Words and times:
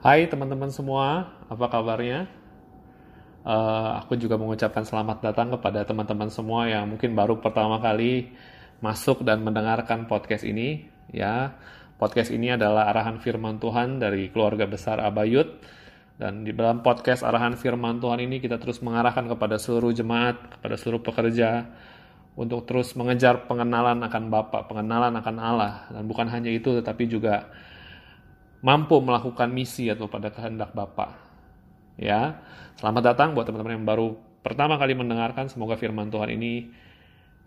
Hai 0.00 0.24
teman-teman 0.32 0.72
semua, 0.72 1.28
apa 1.44 1.68
kabarnya? 1.68 2.24
Uh, 3.44 4.00
aku 4.00 4.16
juga 4.16 4.40
mengucapkan 4.40 4.80
selamat 4.80 5.20
datang 5.20 5.52
kepada 5.52 5.84
teman-teman 5.84 6.32
semua 6.32 6.64
yang 6.72 6.88
mungkin 6.88 7.12
baru 7.12 7.36
pertama 7.36 7.76
kali 7.84 8.32
masuk 8.80 9.20
dan 9.28 9.44
mendengarkan 9.44 10.08
podcast 10.08 10.48
ini. 10.48 10.88
Ya, 11.12 11.52
podcast 12.00 12.32
ini 12.32 12.48
adalah 12.48 12.88
arahan 12.88 13.20
Firman 13.20 13.60
Tuhan 13.60 14.00
dari 14.00 14.32
keluarga 14.32 14.64
besar 14.64 15.04
Abayut. 15.04 15.60
Dan 16.16 16.48
di 16.48 16.56
dalam 16.56 16.80
podcast 16.80 17.20
arahan 17.20 17.60
Firman 17.60 18.00
Tuhan 18.00 18.24
ini 18.24 18.40
kita 18.40 18.56
terus 18.56 18.80
mengarahkan 18.80 19.28
kepada 19.28 19.60
seluruh 19.60 19.92
jemaat, 19.92 20.40
kepada 20.56 20.80
seluruh 20.80 21.04
pekerja 21.04 21.68
untuk 22.40 22.64
terus 22.64 22.96
mengejar 22.96 23.44
pengenalan 23.44 24.00
akan 24.00 24.32
Bapa, 24.32 24.64
pengenalan 24.64 25.12
akan 25.20 25.36
Allah. 25.36 25.92
Dan 25.92 26.08
bukan 26.08 26.24
hanya 26.32 26.48
itu, 26.48 26.72
tetapi 26.72 27.04
juga 27.04 27.52
mampu 28.60 29.00
melakukan 29.00 29.48
misi 29.48 29.88
atau 29.88 30.06
pada 30.06 30.28
kehendak 30.28 30.76
Bapa. 30.76 31.16
Ya, 32.00 32.40
selamat 32.80 33.12
datang 33.12 33.28
buat 33.32 33.48
teman-teman 33.48 33.76
yang 33.80 33.88
baru 33.88 34.16
pertama 34.40 34.76
kali 34.76 34.96
mendengarkan. 34.96 35.48
Semoga 35.48 35.76
firman 35.76 36.08
Tuhan 36.08 36.32
ini 36.32 36.68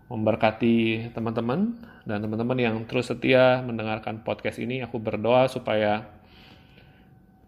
memberkati 0.10 1.10
teman-teman 1.14 1.74
dan 2.06 2.22
teman-teman 2.22 2.58
yang 2.60 2.76
terus 2.86 3.10
setia 3.10 3.62
mendengarkan 3.66 4.22
podcast 4.22 4.62
ini. 4.62 4.82
Aku 4.86 5.02
berdoa 5.02 5.50
supaya 5.50 6.06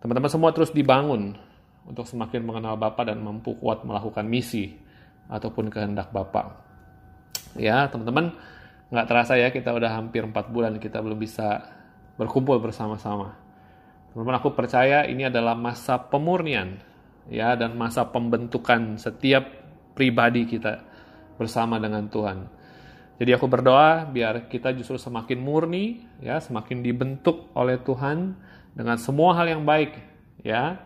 teman-teman 0.01 0.29
semua 0.29 0.49
terus 0.53 0.73
dibangun 0.73 1.37
untuk 1.85 2.09
semakin 2.09 2.41
mengenal 2.41 2.77
Bapa 2.77 3.05
dan 3.05 3.21
mampu 3.21 3.53
kuat 3.57 3.85
melakukan 3.85 4.25
misi 4.25 4.73
ataupun 5.29 5.69
kehendak 5.69 6.09
Bapa. 6.09 6.61
Ya, 7.57 7.85
teman-teman, 7.89 8.33
nggak 8.89 9.07
terasa 9.09 9.37
ya 9.37 9.49
kita 9.49 9.73
udah 9.73 9.89
hampir 9.93 10.25
4 10.25 10.33
bulan 10.53 10.77
kita 10.81 11.01
belum 11.01 11.17
bisa 11.17 11.65
berkumpul 12.17 12.57
bersama-sama. 12.57 13.44
Teman-teman 14.15 14.39
aku 14.39 14.55
percaya 14.55 15.03
ini 15.03 15.27
adalah 15.27 15.59
masa 15.59 15.99
pemurnian 15.99 16.79
ya 17.27 17.51
dan 17.59 17.75
masa 17.75 18.07
pembentukan 18.07 18.95
setiap 18.95 19.43
pribadi 19.91 20.47
kita 20.47 20.87
bersama 21.35 21.75
dengan 21.83 22.07
Tuhan. 22.07 22.47
Jadi 23.19 23.35
aku 23.35 23.51
berdoa 23.51 24.07
biar 24.07 24.47
kita 24.47 24.71
justru 24.71 24.95
semakin 24.95 25.35
murni 25.35 26.07
ya, 26.23 26.39
semakin 26.39 26.79
dibentuk 26.79 27.51
oleh 27.59 27.75
Tuhan 27.83 28.39
dengan 28.71 28.95
semua 28.95 29.35
hal 29.35 29.51
yang 29.51 29.67
baik 29.67 29.99
ya. 30.47 30.79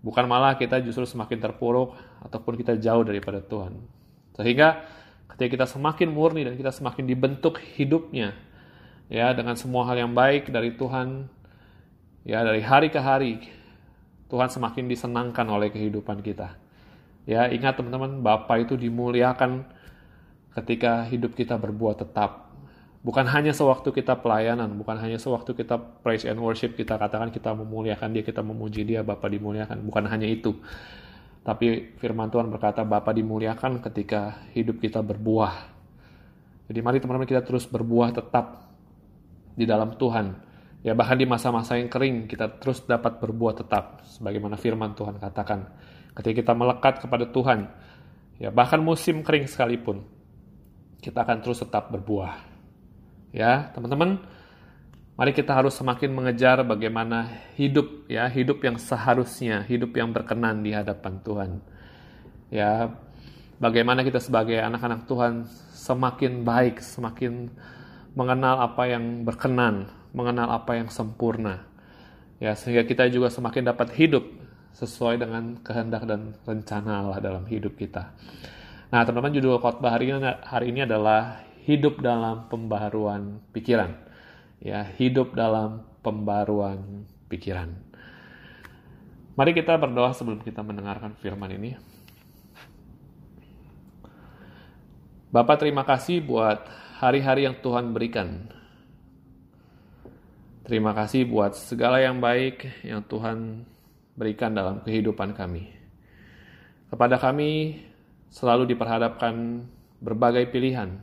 Bukan 0.00 0.24
malah 0.24 0.56
kita 0.56 0.80
justru 0.80 1.04
semakin 1.04 1.44
terpuruk 1.44 1.92
ataupun 2.24 2.56
kita 2.56 2.80
jauh 2.80 3.04
daripada 3.04 3.44
Tuhan. 3.44 3.84
Sehingga 4.32 4.80
ketika 5.28 5.60
kita 5.60 5.66
semakin 5.68 6.08
murni 6.08 6.48
dan 6.48 6.56
kita 6.56 6.72
semakin 6.72 7.04
dibentuk 7.04 7.60
hidupnya 7.76 8.32
ya 9.12 9.36
dengan 9.36 9.60
semua 9.60 9.84
hal 9.92 10.08
yang 10.08 10.16
baik 10.16 10.48
dari 10.48 10.72
Tuhan 10.72 11.28
Ya, 12.22 12.46
dari 12.46 12.62
hari 12.62 12.86
ke 12.94 13.02
hari 13.02 13.42
Tuhan 14.30 14.46
semakin 14.46 14.86
disenangkan 14.86 15.42
oleh 15.50 15.74
kehidupan 15.74 16.22
kita. 16.22 16.54
Ya, 17.26 17.50
ingat 17.50 17.78
teman-teman, 17.78 18.22
Bapa 18.22 18.62
itu 18.62 18.78
dimuliakan 18.78 19.66
ketika 20.54 21.02
hidup 21.10 21.34
kita 21.34 21.58
berbuat 21.58 21.98
tetap. 21.98 22.54
Bukan 23.02 23.26
hanya 23.26 23.50
sewaktu 23.50 23.90
kita 23.90 24.22
pelayanan, 24.22 24.70
bukan 24.78 24.94
hanya 25.02 25.18
sewaktu 25.18 25.58
kita 25.58 25.74
praise 26.06 26.22
and 26.22 26.38
worship, 26.38 26.78
kita 26.78 26.94
katakan 26.94 27.34
kita 27.34 27.50
memuliakan 27.50 28.14
dia, 28.14 28.22
kita 28.22 28.38
memuji 28.46 28.86
dia, 28.86 29.02
Bapa 29.02 29.26
dimuliakan. 29.26 29.82
Bukan 29.82 30.06
hanya 30.06 30.30
itu. 30.30 30.54
Tapi 31.42 31.98
firman 31.98 32.30
Tuhan 32.30 32.46
berkata 32.46 32.86
Bapa 32.86 33.10
dimuliakan 33.10 33.82
ketika 33.82 34.46
hidup 34.54 34.78
kita 34.78 35.02
berbuah. 35.02 35.74
Jadi 36.70 36.78
mari 36.78 37.02
teman-teman 37.02 37.26
kita 37.26 37.42
terus 37.42 37.66
berbuah 37.66 38.14
tetap 38.14 38.70
di 39.58 39.66
dalam 39.66 39.98
Tuhan 39.98 40.51
Ya 40.82 40.98
bahkan 40.98 41.14
di 41.14 41.26
masa-masa 41.30 41.78
yang 41.78 41.86
kering 41.86 42.26
kita 42.26 42.58
terus 42.58 42.82
dapat 42.82 43.22
berbuah 43.22 43.54
tetap 43.54 44.02
sebagaimana 44.02 44.58
firman 44.58 44.98
Tuhan 44.98 45.22
katakan. 45.22 45.70
Ketika 46.12 46.34
kita 46.42 46.52
melekat 46.52 47.00
kepada 47.00 47.24
Tuhan, 47.30 47.70
ya 48.42 48.50
bahkan 48.50 48.82
musim 48.82 49.22
kering 49.22 49.46
sekalipun 49.46 50.02
kita 51.02 51.26
akan 51.26 51.42
terus 51.42 51.58
tetap 51.58 51.90
berbuah. 51.90 52.38
Ya, 53.34 53.74
teman-teman, 53.74 54.22
mari 55.18 55.34
kita 55.34 55.50
harus 55.50 55.74
semakin 55.74 56.14
mengejar 56.14 56.62
bagaimana 56.62 57.42
hidup 57.58 58.06
ya, 58.06 58.30
hidup 58.30 58.62
yang 58.62 58.78
seharusnya, 58.78 59.66
hidup 59.66 59.90
yang 59.98 60.14
berkenan 60.14 60.62
di 60.62 60.70
hadapan 60.70 61.18
Tuhan. 61.26 61.50
Ya, 62.54 62.94
bagaimana 63.58 64.06
kita 64.06 64.22
sebagai 64.22 64.62
anak-anak 64.62 65.10
Tuhan 65.10 65.50
semakin 65.74 66.46
baik, 66.46 66.78
semakin 66.78 67.50
mengenal 68.14 68.62
apa 68.62 68.86
yang 68.86 69.26
berkenan, 69.26 69.90
mengenal 70.12 70.52
apa 70.52 70.76
yang 70.78 70.88
sempurna. 70.92 71.64
Ya, 72.38 72.52
sehingga 72.56 72.84
kita 72.84 73.08
juga 73.08 73.32
semakin 73.32 73.72
dapat 73.72 73.92
hidup 73.96 74.24
sesuai 74.76 75.20
dengan 75.20 75.60
kehendak 75.60 76.08
dan 76.08 76.36
rencana 76.44 77.04
Allah 77.04 77.18
dalam 77.20 77.44
hidup 77.48 77.76
kita. 77.76 78.12
Nah, 78.92 79.04
teman-teman, 79.04 79.32
judul 79.36 79.60
khotbah 79.60 79.96
hari 79.96 80.12
ini, 80.12 80.20
hari 80.44 80.66
ini 80.72 80.84
adalah 80.84 81.44
hidup 81.64 82.04
dalam 82.04 82.48
pembaruan 82.52 83.40
pikiran. 83.56 83.94
Ya, 84.62 84.84
hidup 84.84 85.32
dalam 85.32 85.86
pembaruan 86.04 87.08
pikiran. 87.32 87.72
Mari 89.32 89.56
kita 89.56 89.80
berdoa 89.80 90.12
sebelum 90.12 90.44
kita 90.44 90.60
mendengarkan 90.60 91.16
firman 91.16 91.48
ini. 91.56 91.72
Bapak 95.32 95.64
terima 95.64 95.88
kasih 95.88 96.20
buat 96.20 96.68
hari-hari 97.00 97.48
yang 97.48 97.56
Tuhan 97.64 97.96
berikan 97.96 98.52
Terima 100.62 100.94
kasih 100.94 101.26
buat 101.26 101.58
segala 101.58 101.98
yang 101.98 102.22
baik 102.22 102.86
yang 102.86 103.02
Tuhan 103.10 103.66
berikan 104.14 104.54
dalam 104.54 104.78
kehidupan 104.86 105.34
kami. 105.34 105.66
Kepada 106.86 107.18
kami 107.18 107.82
selalu 108.30 108.70
diperhadapkan 108.70 109.66
berbagai 109.98 110.46
pilihan 110.54 111.02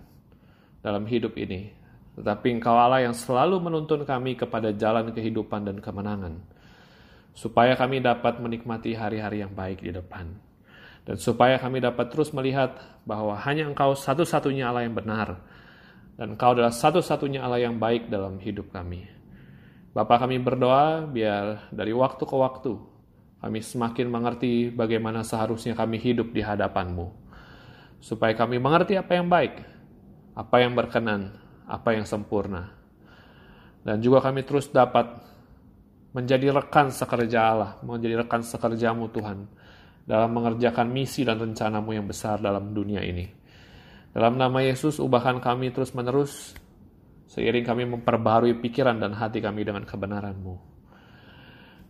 dalam 0.80 1.04
hidup 1.04 1.36
ini, 1.36 1.76
tetapi 2.16 2.56
Engkau 2.56 2.72
Allah 2.72 3.04
yang 3.04 3.12
selalu 3.12 3.60
menuntun 3.60 4.08
kami 4.08 4.40
kepada 4.40 4.72
jalan 4.72 5.12
kehidupan 5.12 5.68
dan 5.68 5.84
kemenangan, 5.84 6.40
supaya 7.36 7.76
kami 7.76 8.00
dapat 8.00 8.40
menikmati 8.40 8.96
hari-hari 8.96 9.44
yang 9.44 9.52
baik 9.52 9.84
di 9.84 9.92
depan, 9.92 10.40
dan 11.04 11.20
supaya 11.20 11.60
kami 11.60 11.84
dapat 11.84 12.08
terus 12.08 12.32
melihat 12.32 12.80
bahwa 13.04 13.36
hanya 13.44 13.68
Engkau 13.68 13.92
satu-satunya 13.92 14.72
Allah 14.72 14.88
yang 14.88 14.96
benar, 14.96 15.36
dan 16.16 16.40
Engkau 16.40 16.56
adalah 16.56 16.72
satu-satunya 16.72 17.44
Allah 17.44 17.60
yang 17.60 17.76
baik 17.76 18.08
dalam 18.08 18.40
hidup 18.40 18.72
kami. 18.72 19.19
Bapak 19.90 20.26
kami 20.26 20.38
berdoa 20.38 21.10
biar 21.10 21.74
dari 21.74 21.90
waktu 21.92 22.24
ke 22.24 22.36
waktu 22.38 22.74
kami 23.40 23.64
semakin 23.64 24.08
mengerti 24.12 24.68
bagaimana 24.68 25.24
seharusnya 25.24 25.72
kami 25.72 25.96
hidup 25.96 26.36
di 26.36 26.44
hadapan-Mu. 26.44 27.08
Supaya 28.04 28.36
kami 28.36 28.60
mengerti 28.60 29.00
apa 29.00 29.16
yang 29.16 29.32
baik, 29.32 29.64
apa 30.36 30.56
yang 30.60 30.76
berkenan, 30.76 31.40
apa 31.64 31.96
yang 31.96 32.04
sempurna. 32.04 32.76
Dan 33.80 34.04
juga 34.04 34.20
kami 34.20 34.44
terus 34.44 34.68
dapat 34.68 35.08
menjadi 36.12 36.52
rekan 36.52 36.92
sekerja 36.92 37.40
Allah, 37.40 37.72
menjadi 37.80 38.28
rekan 38.28 38.44
sekerjamu 38.44 39.08
Tuhan, 39.08 39.48
dalam 40.04 40.30
mengerjakan 40.36 40.92
misi 40.92 41.24
dan 41.24 41.40
rencanamu 41.40 41.96
yang 41.96 42.04
besar 42.12 42.44
dalam 42.44 42.76
dunia 42.76 43.00
ini. 43.00 43.24
Dalam 44.12 44.36
nama 44.36 44.60
Yesus, 44.60 45.00
ubahkan 45.00 45.40
kami 45.40 45.72
terus 45.72 45.96
menerus 45.96 46.60
seiring 47.30 47.62
kami 47.62 47.86
memperbaharui 47.86 48.58
pikiran 48.58 48.98
dan 48.98 49.14
hati 49.14 49.38
kami 49.38 49.62
dengan 49.62 49.86
kebenaran-Mu. 49.86 50.56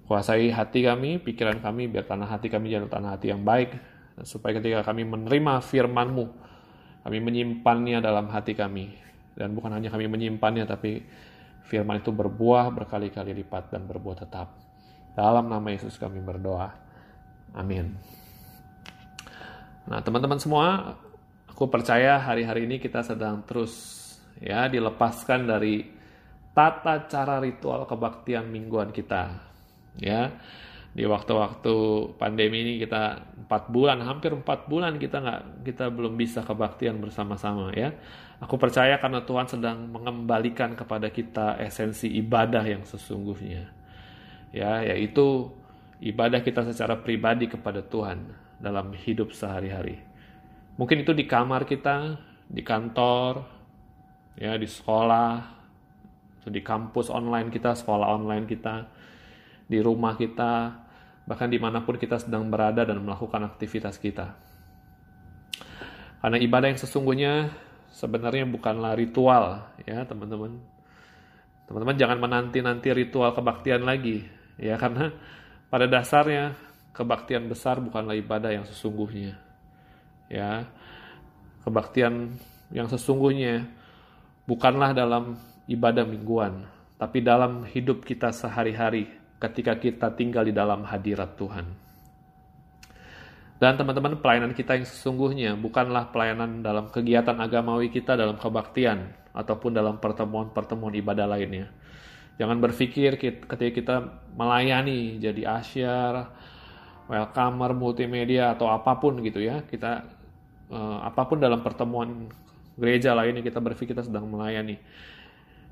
Kuasai 0.04 0.52
hati 0.52 0.84
kami, 0.84 1.24
pikiran 1.24 1.64
kami, 1.64 1.88
biar 1.88 2.04
tanah 2.04 2.28
hati 2.28 2.52
kami 2.52 2.74
jadi 2.74 2.90
tanah 2.90 3.16
hati 3.16 3.32
yang 3.32 3.48
baik, 3.48 3.72
supaya 4.28 4.60
ketika 4.60 4.84
kami 4.84 5.08
menerima 5.08 5.64
firman-Mu, 5.64 6.26
kami 7.08 7.18
menyimpannya 7.24 8.04
dalam 8.04 8.28
hati 8.28 8.52
kami. 8.52 8.92
Dan 9.38 9.56
bukan 9.56 9.72
hanya 9.72 9.88
kami 9.88 10.12
menyimpannya, 10.12 10.68
tapi 10.68 11.06
firman 11.70 12.04
itu 12.04 12.12
berbuah 12.12 12.74
berkali-kali 12.76 13.32
lipat 13.40 13.72
dan 13.72 13.88
berbuah 13.88 14.28
tetap. 14.28 14.52
Dalam 15.16 15.48
nama 15.48 15.68
Yesus 15.72 15.96
kami 15.96 16.20
berdoa. 16.20 16.74
Amin. 17.56 17.96
Nah, 19.88 20.04
teman-teman 20.04 20.42
semua, 20.42 20.98
aku 21.48 21.70
percaya 21.70 22.20
hari-hari 22.20 22.68
ini 22.68 22.82
kita 22.82 23.06
sedang 23.06 23.46
terus 23.46 23.99
ya 24.40 24.72
dilepaskan 24.72 25.48
dari 25.48 25.84
tata 26.56 27.08
cara 27.08 27.40
ritual 27.40 27.88
kebaktian 27.88 28.48
mingguan 28.48 28.92
kita. 28.92 29.40
Ya 30.00 30.40
di 30.90 31.06
waktu-waktu 31.06 31.76
pandemi 32.18 32.66
ini 32.66 32.74
kita 32.82 33.22
empat 33.46 33.70
bulan 33.70 34.02
hampir 34.02 34.34
empat 34.34 34.66
bulan 34.66 34.98
kita 34.98 35.22
nggak 35.22 35.42
kita 35.62 35.86
belum 35.94 36.18
bisa 36.18 36.42
kebaktian 36.42 36.98
bersama-sama 36.98 37.70
ya. 37.78 37.94
Aku 38.42 38.56
percaya 38.56 38.98
karena 38.98 39.22
Tuhan 39.22 39.48
sedang 39.52 39.92
mengembalikan 39.92 40.74
kepada 40.74 41.12
kita 41.12 41.60
esensi 41.60 42.10
ibadah 42.18 42.64
yang 42.66 42.84
sesungguhnya. 42.88 43.70
Ya 44.50 44.82
yaitu 44.82 45.54
ibadah 46.02 46.42
kita 46.42 46.66
secara 46.66 46.98
pribadi 46.98 47.46
kepada 47.46 47.86
Tuhan 47.86 48.26
dalam 48.58 48.96
hidup 48.96 49.36
sehari-hari. 49.36 50.00
Mungkin 50.80 51.04
itu 51.04 51.12
di 51.12 51.28
kamar 51.28 51.68
kita 51.68 52.18
di 52.50 52.64
kantor 52.66 53.59
ya 54.40 54.56
di 54.56 54.66
sekolah, 54.66 55.60
di 56.48 56.64
kampus 56.64 57.12
online 57.12 57.52
kita, 57.52 57.76
sekolah 57.76 58.08
online 58.16 58.48
kita, 58.48 58.88
di 59.68 59.84
rumah 59.84 60.16
kita, 60.16 60.80
bahkan 61.28 61.52
di 61.52 61.60
mana 61.60 61.84
pun 61.84 62.00
kita 62.00 62.18
sedang 62.18 62.48
berada 62.48 62.88
dan 62.88 63.04
melakukan 63.04 63.44
aktivitas 63.46 64.00
kita. 64.00 64.34
Karena 66.24 66.40
ibadah 66.40 66.68
yang 66.72 66.80
sesungguhnya 66.80 67.52
sebenarnya 67.92 68.48
bukanlah 68.48 68.96
ritual, 68.96 69.76
ya 69.84 70.08
teman-teman. 70.08 70.56
Teman-teman 71.68 71.98
jangan 72.00 72.18
menanti-nanti 72.18 72.90
ritual 72.96 73.36
kebaktian 73.36 73.86
lagi, 73.86 74.26
ya 74.58 74.80
karena 74.80 75.14
pada 75.70 75.86
dasarnya 75.86 76.58
kebaktian 76.96 77.46
besar 77.46 77.78
bukanlah 77.78 78.18
ibadah 78.18 78.50
yang 78.56 78.66
sesungguhnya. 78.66 79.38
Ya. 80.28 80.66
Kebaktian 81.64 82.40
yang 82.74 82.88
sesungguhnya 82.90 83.70
bukanlah 84.50 84.98
dalam 84.98 85.38
ibadah 85.70 86.10
mingguan, 86.10 86.66
tapi 86.98 87.22
dalam 87.22 87.62
hidup 87.70 88.02
kita 88.02 88.34
sehari-hari 88.34 89.06
ketika 89.38 89.78
kita 89.78 90.10
tinggal 90.18 90.42
di 90.42 90.50
dalam 90.50 90.82
hadirat 90.82 91.38
Tuhan. 91.38 91.70
Dan 93.62 93.76
teman-teman, 93.78 94.18
pelayanan 94.18 94.58
kita 94.58 94.74
yang 94.74 94.88
sesungguhnya 94.88 95.54
bukanlah 95.54 96.10
pelayanan 96.10 96.66
dalam 96.66 96.90
kegiatan 96.90 97.38
agamawi 97.38 97.94
kita 97.94 98.18
dalam 98.18 98.40
kebaktian 98.40 99.14
ataupun 99.36 99.76
dalam 99.76 100.02
pertemuan-pertemuan 100.02 100.96
ibadah 100.98 101.30
lainnya. 101.30 101.70
Jangan 102.40 102.58
berpikir 102.64 103.20
ketika 103.20 103.72
kita 103.76 103.96
melayani 104.32 105.20
jadi 105.20 105.60
asyar, 105.60 106.32
welcomer, 107.12 107.76
multimedia 107.76 108.56
atau 108.56 108.72
apa 108.72 108.96
pun 108.96 109.20
gitu 109.20 109.44
ya, 109.44 109.60
kita 109.68 110.08
uh, 110.72 111.04
apa 111.04 111.28
pun 111.28 111.44
dalam 111.44 111.60
pertemuan 111.60 112.32
gereja 112.80 113.12
lainnya 113.12 113.44
kita 113.44 113.60
berpikir 113.60 113.92
kita 113.92 114.08
sedang 114.08 114.26
melayani. 114.32 114.80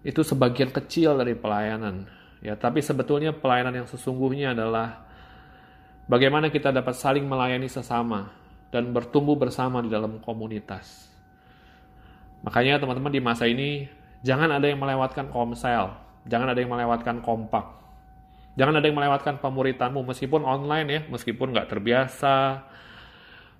Itu 0.03 0.21
sebagian 0.21 0.69
kecil 0.69 1.15
dari 1.15 1.33
pelayanan. 1.33 2.05
Ya, 2.43 2.53
tapi 2.53 2.85
sebetulnya 2.85 3.33
pelayanan 3.33 3.81
yang 3.81 3.87
sesungguhnya 3.89 4.53
adalah 4.53 5.07
bagaimana 6.05 6.53
kita 6.53 6.69
dapat 6.69 6.93
saling 6.93 7.25
melayani 7.25 7.65
sesama 7.65 8.29
dan 8.69 8.93
bertumbuh 8.93 9.33
bersama 9.39 9.81
di 9.81 9.89
dalam 9.89 10.21
komunitas. 10.21 11.07
Makanya 12.45 12.77
teman-teman 12.77 13.09
di 13.09 13.21
masa 13.23 13.49
ini 13.49 13.89
jangan 14.21 14.53
ada 14.53 14.69
yang 14.69 14.77
melewatkan 14.77 15.33
komsel, 15.33 15.97
jangan 16.29 16.53
ada 16.53 16.59
yang 16.61 16.69
melewatkan 16.69 17.25
kompak, 17.25 17.65
jangan 18.53 18.77
ada 18.77 18.85
yang 18.85 18.97
melewatkan 19.01 19.41
pemuritanmu 19.41 20.05
meskipun 20.05 20.45
online 20.45 20.87
ya, 20.87 21.01
meskipun 21.09 21.57
nggak 21.57 21.73
terbiasa, 21.73 22.61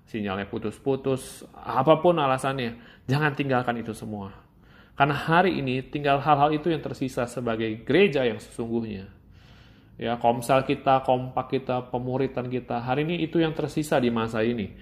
sinyalnya 0.08 0.48
putus-putus, 0.48 1.44
apa 1.52 2.00
pun 2.00 2.16
alasannya, 2.16 3.04
jangan 3.04 3.36
tinggalkan 3.36 3.76
itu 3.78 3.92
semua. 3.92 4.32
Karena 4.96 5.14
hari 5.14 5.60
ini 5.62 5.84
tinggal 5.84 6.18
hal-hal 6.18 6.50
itu 6.50 6.72
yang 6.72 6.82
tersisa 6.82 7.28
sebagai 7.30 7.86
gereja 7.86 8.26
yang 8.26 8.40
sesungguhnya. 8.42 9.06
Ya, 9.98 10.18
komsel 10.18 10.66
kita, 10.66 11.06
kompak 11.06 11.54
kita, 11.54 11.92
pemuritan 11.92 12.50
kita, 12.50 12.82
hari 12.82 13.06
ini 13.06 13.22
itu 13.22 13.38
yang 13.38 13.54
tersisa 13.54 13.98
di 14.02 14.10
masa 14.10 14.42
ini. 14.42 14.74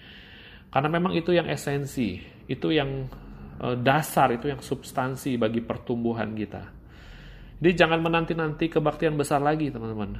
Karena 0.72 0.88
memang 0.88 1.12
itu 1.16 1.32
yang 1.32 1.48
esensi, 1.48 2.20
itu 2.48 2.68
yang 2.72 3.08
Eh, 3.56 3.76
dasar, 3.80 4.28
itu 4.36 4.52
yang 4.52 4.60
substansi 4.60 5.40
bagi 5.40 5.64
pertumbuhan 5.64 6.36
kita. 6.36 6.60
Jadi 7.56 7.72
jangan 7.72 8.04
menanti-nanti 8.04 8.68
kebaktian 8.68 9.16
besar 9.16 9.40
lagi, 9.40 9.72
teman-teman. 9.72 10.12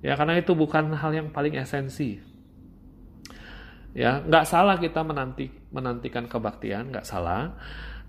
Ya, 0.00 0.16
karena 0.16 0.40
itu 0.40 0.56
bukan 0.56 0.96
hal 0.96 1.12
yang 1.12 1.28
paling 1.28 1.52
esensi. 1.60 2.16
Ya, 3.96 4.20
nggak 4.20 4.44
salah 4.44 4.76
kita 4.76 5.00
menanti 5.00 5.48
menantikan 5.72 6.28
kebaktian, 6.28 6.92
nggak 6.92 7.08
salah. 7.08 7.56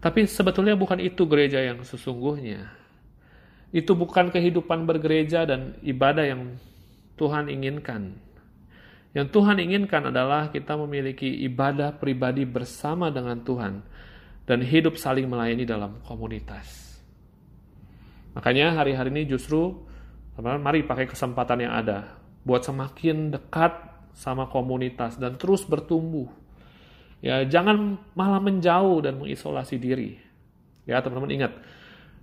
Tapi 0.04 0.28
sebetulnya 0.28 0.76
bukan 0.76 1.00
itu 1.00 1.24
gereja 1.24 1.64
yang 1.64 1.80
sesungguhnya. 1.80 2.68
Itu 3.72 3.96
bukan 3.96 4.28
kehidupan 4.28 4.84
bergereja 4.84 5.48
dan 5.48 5.80
ibadah 5.80 6.28
yang 6.28 6.60
Tuhan 7.16 7.48
inginkan. 7.48 8.20
Yang 9.16 9.28
Tuhan 9.32 9.64
inginkan 9.64 10.12
adalah 10.12 10.52
kita 10.52 10.76
memiliki 10.76 11.26
ibadah 11.48 11.96
pribadi 11.96 12.44
bersama 12.44 13.08
dengan 13.08 13.40
Tuhan 13.42 13.80
dan 14.44 14.60
hidup 14.60 15.00
saling 15.00 15.26
melayani 15.26 15.64
dalam 15.64 16.04
komunitas. 16.04 17.00
Makanya 18.36 18.76
hari-hari 18.76 19.10
ini 19.10 19.24
justru 19.26 19.88
mari 20.38 20.84
pakai 20.84 21.08
kesempatan 21.10 21.64
yang 21.64 21.74
ada 21.74 22.20
buat 22.46 22.62
semakin 22.62 23.34
dekat 23.34 23.97
sama 24.18 24.50
komunitas 24.50 25.22
dan 25.22 25.38
terus 25.38 25.62
bertumbuh. 25.62 26.26
Ya, 27.22 27.46
jangan 27.46 28.02
malah 28.18 28.42
menjauh 28.42 29.06
dan 29.06 29.22
mengisolasi 29.22 29.78
diri. 29.78 30.18
Ya, 30.90 31.02
teman-teman 31.06 31.34
ingat, 31.34 31.54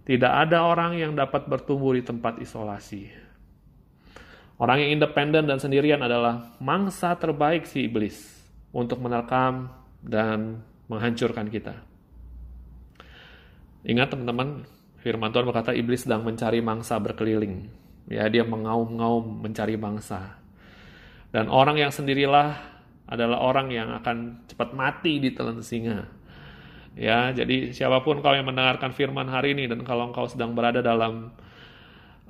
tidak 0.02 0.32
ada 0.34 0.66
orang 0.66 0.98
yang 0.98 1.14
dapat 1.14 1.46
bertumbuh 1.46 1.94
di 1.94 2.02
tempat 2.02 2.42
isolasi. 2.42 3.14
Orang 4.58 4.82
yang 4.82 4.98
independen 4.98 5.46
dan 5.46 5.58
sendirian 5.58 6.02
adalah 6.02 6.54
mangsa 6.62 7.14
terbaik 7.18 7.66
si 7.66 7.86
iblis 7.86 8.22
untuk 8.70 9.02
menerkam 9.02 9.70
dan 10.02 10.62
menghancurkan 10.86 11.50
kita. 11.50 11.74
Ingat 13.82 14.14
teman-teman, 14.14 14.62
firman 15.02 15.30
Tuhan 15.30 15.46
berkata 15.46 15.74
iblis 15.74 16.06
sedang 16.06 16.22
mencari 16.22 16.62
mangsa 16.62 16.98
berkeliling. 16.98 17.66
Ya, 18.10 18.26
dia 18.30 18.46
mengaum-ngaum 18.46 19.42
mencari 19.42 19.74
mangsa. 19.74 20.43
Dan 21.34 21.50
orang 21.50 21.74
yang 21.74 21.90
sendirilah 21.90 22.54
adalah 23.10 23.42
orang 23.42 23.66
yang 23.74 23.90
akan 23.90 24.46
cepat 24.46 24.70
mati 24.70 25.18
di 25.18 25.34
telan 25.34 25.58
singa. 25.66 26.06
Ya, 26.94 27.34
jadi 27.34 27.74
siapa 27.74 28.06
pun 28.06 28.22
kau 28.22 28.30
yang 28.30 28.46
mendengarkan 28.46 28.94
firman 28.94 29.26
hari 29.26 29.50
ini 29.50 29.66
dan 29.66 29.82
kalau 29.82 30.14
engkau 30.14 30.30
sedang 30.30 30.54
berada 30.54 30.78
dalam 30.78 31.34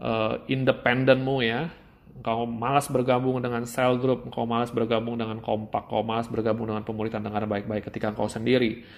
uh, 0.01 0.41
independenmu 0.49 1.45
ya, 1.45 1.69
engkau 2.17 2.49
malas 2.49 2.89
bergabung 2.89 3.45
dengan 3.45 3.69
cell 3.69 4.01
group, 4.01 4.25
engkau 4.25 4.49
malas 4.49 4.73
bergabung 4.73 5.21
dengan 5.21 5.37
kompak, 5.45 5.85
engkau 5.85 6.01
malas 6.01 6.25
bergabung 6.33 6.65
dengan 6.65 6.81
pemuritan 6.81 7.21
dengan 7.21 7.45
baik-baik 7.45 7.93
ketika 7.93 8.09
engkau 8.09 8.25
sendiri. 8.25 8.89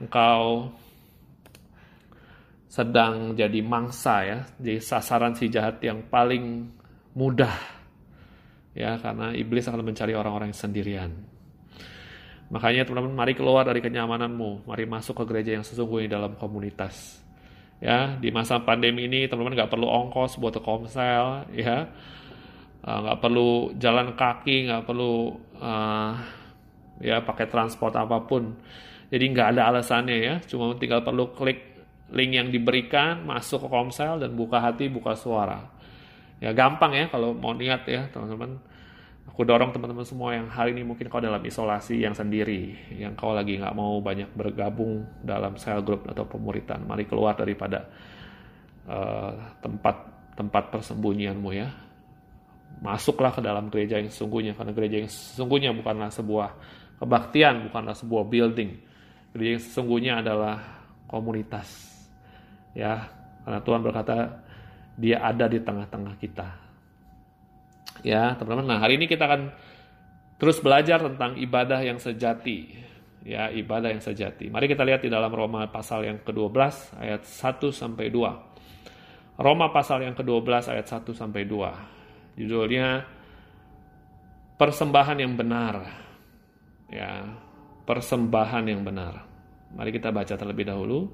Engkau 0.00 0.72
sedang 2.64 3.36
jadi 3.36 3.60
mangsa 3.60 4.24
ya, 4.24 4.38
jadi 4.56 4.80
sasaran 4.80 5.36
si 5.36 5.52
jahat 5.52 5.84
yang 5.84 6.00
paling 6.08 6.72
mudah 7.12 7.79
ya 8.76 8.98
karena 9.02 9.34
iblis 9.34 9.66
akan 9.66 9.82
mencari 9.82 10.14
orang-orang 10.14 10.54
yang 10.54 10.60
sendirian. 10.60 11.10
Makanya 12.50 12.82
teman-teman 12.82 13.14
mari 13.14 13.32
keluar 13.38 13.62
dari 13.62 13.78
kenyamananmu, 13.78 14.66
mari 14.66 14.82
masuk 14.82 15.22
ke 15.22 15.24
gereja 15.30 15.54
yang 15.54 15.64
sesungguhnya 15.66 16.18
dalam 16.18 16.34
komunitas. 16.34 17.22
Ya, 17.78 18.18
di 18.18 18.28
masa 18.34 18.60
pandemi 18.60 19.06
ini 19.06 19.30
teman-teman 19.30 19.56
nggak 19.56 19.72
perlu 19.72 19.86
ongkos 19.86 20.36
buat 20.36 20.52
ke 20.58 20.60
komsel, 20.60 21.46
ya, 21.54 21.88
ah, 22.82 22.98
nggak 23.06 23.18
perlu 23.22 23.72
jalan 23.78 24.18
kaki, 24.18 24.68
nggak 24.68 24.82
perlu 24.84 25.38
uh, 25.62 26.12
ya 27.00 27.22
pakai 27.22 27.46
transport 27.48 27.94
apa 27.96 28.18
pun. 28.26 28.58
Jadi 29.14 29.24
nggak 29.30 29.56
ada 29.56 29.70
alasannya 29.70 30.16
ya, 30.18 30.34
cuma 30.44 30.74
tinggal 30.76 31.06
perlu 31.06 31.32
klik 31.32 31.70
link 32.10 32.32
yang 32.34 32.48
diberikan, 32.50 33.22
masuk 33.22 33.66
ke 33.66 33.68
Komsel 33.70 34.18
dan 34.18 34.34
buka 34.34 34.58
hati, 34.58 34.90
buka 34.90 35.14
suara. 35.14 35.79
Ya 36.40 36.56
gampang 36.56 36.96
ya 36.96 37.06
kalau 37.12 37.36
mau 37.36 37.52
niat 37.52 37.84
ya 37.84 38.08
teman-teman. 38.10 38.56
Aku 39.30 39.46
dorong 39.46 39.70
teman-teman 39.70 40.02
semua 40.02 40.34
yang 40.34 40.50
hari 40.50 40.74
ini 40.74 40.82
mungkin 40.82 41.06
kau 41.06 41.22
dalam 41.22 41.38
isolasi 41.44 42.02
yang 42.02 42.16
sendiri, 42.16 42.74
yang 42.98 43.14
kau 43.14 43.30
lagi 43.30 43.60
nggak 43.62 43.76
mau 43.76 44.02
banyak 44.02 44.32
bergabung 44.34 45.06
dalam 45.22 45.54
sel 45.54 45.84
group 45.86 46.08
atau 46.10 46.26
pemuritan. 46.26 46.82
Mari 46.82 47.06
keluar 47.06 47.38
daripada 47.38 47.86
uh, 48.90 49.32
tempat 49.62 49.96
tempat 50.34 50.74
persembunyianmu 50.74 51.50
ya. 51.54 51.68
Masuklah 52.80 53.30
ke 53.30 53.44
dalam 53.44 53.68
gereja 53.68 54.00
yang 54.00 54.08
sesungguhnya, 54.08 54.56
karena 54.56 54.72
gereja 54.72 54.96
yang 55.04 55.10
sesungguhnya 55.12 55.70
bukanlah 55.76 56.10
sebuah 56.10 56.48
kebaktian, 56.98 57.70
bukanlah 57.70 57.94
sebuah 57.94 58.24
building. 58.26 58.70
Gereja 59.36 59.50
yang 59.60 59.62
sesungguhnya 59.62 60.12
adalah 60.24 60.80
komunitas 61.06 61.90
ya 62.74 63.10
karena 63.42 63.58
Tuhan 63.66 63.80
berkata 63.82 64.16
dia 65.00 65.24
ada 65.24 65.48
di 65.48 65.56
tengah-tengah 65.64 66.14
kita. 66.20 66.48
Ya 68.04 68.36
teman-teman. 68.36 68.68
Nah 68.68 68.78
hari 68.84 69.00
ini 69.00 69.08
kita 69.08 69.24
akan 69.24 69.48
terus 70.36 70.60
belajar 70.60 71.00
tentang 71.00 71.40
ibadah 71.40 71.80
yang 71.80 71.96
sejati. 71.96 72.76
Ya 73.24 73.48
ibadah 73.48 73.88
yang 73.88 74.04
sejati. 74.04 74.52
Mari 74.52 74.68
kita 74.68 74.84
lihat 74.84 75.00
di 75.00 75.08
dalam 75.08 75.32
Roma 75.32 75.64
pasal 75.72 76.04
yang 76.04 76.20
ke-12 76.20 77.00
ayat 77.00 77.24
1 77.24 77.68
sampai 77.68 78.08
2 78.08 79.40
Roma 79.40 79.72
pasal 79.72 80.04
yang 80.04 80.12
ke-12 80.12 80.68
ayat 80.68 80.86
1 80.88 81.16
sampai 81.16 81.48
2 81.48 82.40
judulnya 82.40 83.04
persembahan 84.60 85.16
yang 85.16 85.32
benar. 85.36 85.80
Ya 86.92 87.24
persembahan 87.88 88.68
yang 88.68 88.84
benar. 88.84 89.24
Mari 89.72 89.96
kita 89.96 90.12
baca 90.12 90.36
terlebih 90.36 90.68
dahulu 90.68 91.08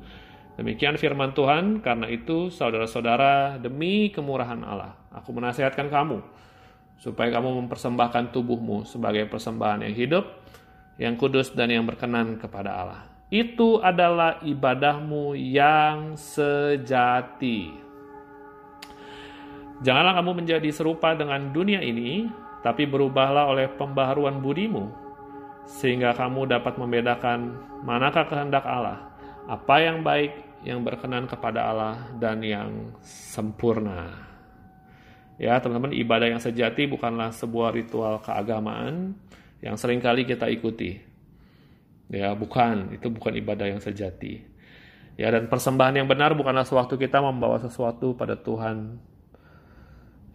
Demikian 0.57 0.97
firman 0.97 1.37
Tuhan, 1.37 1.85
karena 1.85 2.09
itu 2.09 2.49
saudara-saudara 2.49 3.61
demi 3.61 4.09
kemurahan 4.09 4.57
Allah, 4.65 4.97
aku 5.13 5.37
menasihatkan 5.37 5.93
kamu 5.93 6.25
supaya 6.97 7.29
kamu 7.29 7.61
mempersembahkan 7.65 8.33
tubuhmu 8.33 8.89
sebagai 8.89 9.29
persembahan 9.29 9.85
yang 9.85 9.93
hidup, 9.93 10.25
yang 10.97 11.15
kudus 11.21 11.53
dan 11.53 11.69
yang 11.69 11.85
berkenan 11.85 12.41
kepada 12.41 12.73
Allah. 12.73 13.05
Itu 13.29 13.85
adalah 13.85 14.41
ibadahmu 14.41 15.37
yang 15.37 16.17
sejati. 16.17 17.85
Janganlah 19.85 20.17
kamu 20.17 20.41
menjadi 20.41 20.71
serupa 20.73 21.13
dengan 21.13 21.53
dunia 21.53 21.85
ini, 21.85 22.33
tapi 22.65 22.89
berubahlah 22.89 23.53
oleh 23.53 23.69
pembaharuan 23.77 24.41
budimu, 24.41 24.89
sehingga 25.69 26.17
kamu 26.17 26.49
dapat 26.49 26.81
membedakan 26.81 27.61
manakah 27.85 28.25
kehendak 28.25 28.65
Allah, 28.65 29.05
apa 29.45 29.85
yang 29.85 30.01
baik, 30.01 30.46
yang 30.67 30.83
berkenan 30.83 31.31
kepada 31.31 31.71
Allah, 31.71 31.97
dan 32.19 32.43
yang 32.43 32.99
sempurna. 33.07 34.27
Ya, 35.39 35.55
teman-teman, 35.63 35.95
ibadah 35.95 36.27
yang 36.27 36.43
sejati 36.43 36.91
bukanlah 36.91 37.31
sebuah 37.31 37.71
ritual 37.71 38.19
keagamaan 38.19 39.15
yang 39.63 39.79
sering 39.79 40.03
kali 40.03 40.27
kita 40.27 40.51
ikuti. 40.51 40.99
Ya, 42.11 42.35
bukan, 42.35 42.99
itu 42.99 43.07
bukan 43.07 43.39
ibadah 43.39 43.71
yang 43.71 43.79
sejati. 43.79 44.43
Ya, 45.15 45.31
dan 45.31 45.47
persembahan 45.47 46.03
yang 46.03 46.09
benar 46.11 46.35
bukanlah 46.35 46.67
sewaktu 46.67 46.99
kita 46.99 47.23
membawa 47.23 47.63
sesuatu 47.63 48.19
pada 48.19 48.35
Tuhan 48.37 48.99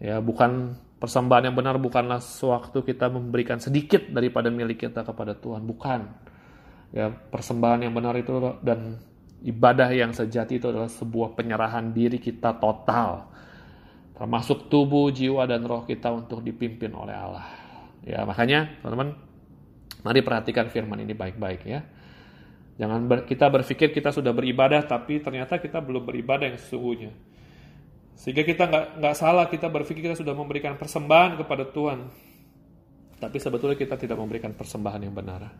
Ya, 0.02 0.18
bukan 0.18 0.74
persembahan 0.98 1.46
yang 1.46 1.54
benar 1.54 1.78
bukanlah 1.78 2.18
sewaktu 2.18 2.82
kita 2.82 3.06
memberikan 3.06 3.62
sedikit 3.62 4.02
daripada 4.10 4.50
milik 4.50 4.82
kita 4.90 5.06
kepada 5.06 5.38
Tuhan, 5.38 5.62
bukan. 5.62 6.10
Ya, 6.90 7.06
persembahan 7.06 7.86
yang 7.86 7.94
benar 7.94 8.18
itu 8.18 8.34
dan 8.66 8.98
ibadah 9.42 9.90
yang 9.90 10.14
sejati 10.14 10.62
itu 10.62 10.70
adalah 10.70 10.88
sebuah 10.88 11.34
penyerahan 11.34 11.90
diri 11.90 12.22
kita 12.22 12.56
total. 12.62 13.30
Termasuk 14.14 14.70
tubuh, 14.70 15.10
jiwa 15.10 15.42
dan 15.50 15.66
roh 15.66 15.82
kita 15.82 16.14
untuk 16.14 16.46
dipimpin 16.46 16.94
oleh 16.94 17.14
Allah. 17.14 17.46
Ya, 18.06 18.22
makanya 18.22 18.70
teman-teman 18.82 19.18
mari 20.02 20.20
perhatikan 20.22 20.70
firman 20.70 21.02
ini 21.02 21.14
baik-baik 21.14 21.62
ya. 21.66 21.82
Jangan 22.78 23.06
ber, 23.06 23.18
kita 23.28 23.46
berpikir 23.50 23.92
kita 23.92 24.10
sudah 24.10 24.32
beribadah 24.32 24.82
tapi 24.86 25.20
ternyata 25.22 25.58
kita 25.58 25.82
belum 25.82 26.06
beribadah 26.06 26.50
yang 26.50 26.58
sesungguhnya. 26.58 27.12
Sehingga 28.18 28.46
kita 28.46 28.70
nggak 28.70 28.86
nggak 29.02 29.16
salah 29.18 29.46
kita 29.50 29.66
berpikir 29.66 30.06
kita 30.06 30.16
sudah 30.18 30.34
memberikan 30.34 30.78
persembahan 30.78 31.38
kepada 31.42 31.66
Tuhan, 31.66 32.06
tapi 33.18 33.38
sebetulnya 33.38 33.78
kita 33.78 33.98
tidak 33.98 34.18
memberikan 34.18 34.54
persembahan 34.54 35.00
yang 35.02 35.14
benar. 35.14 35.50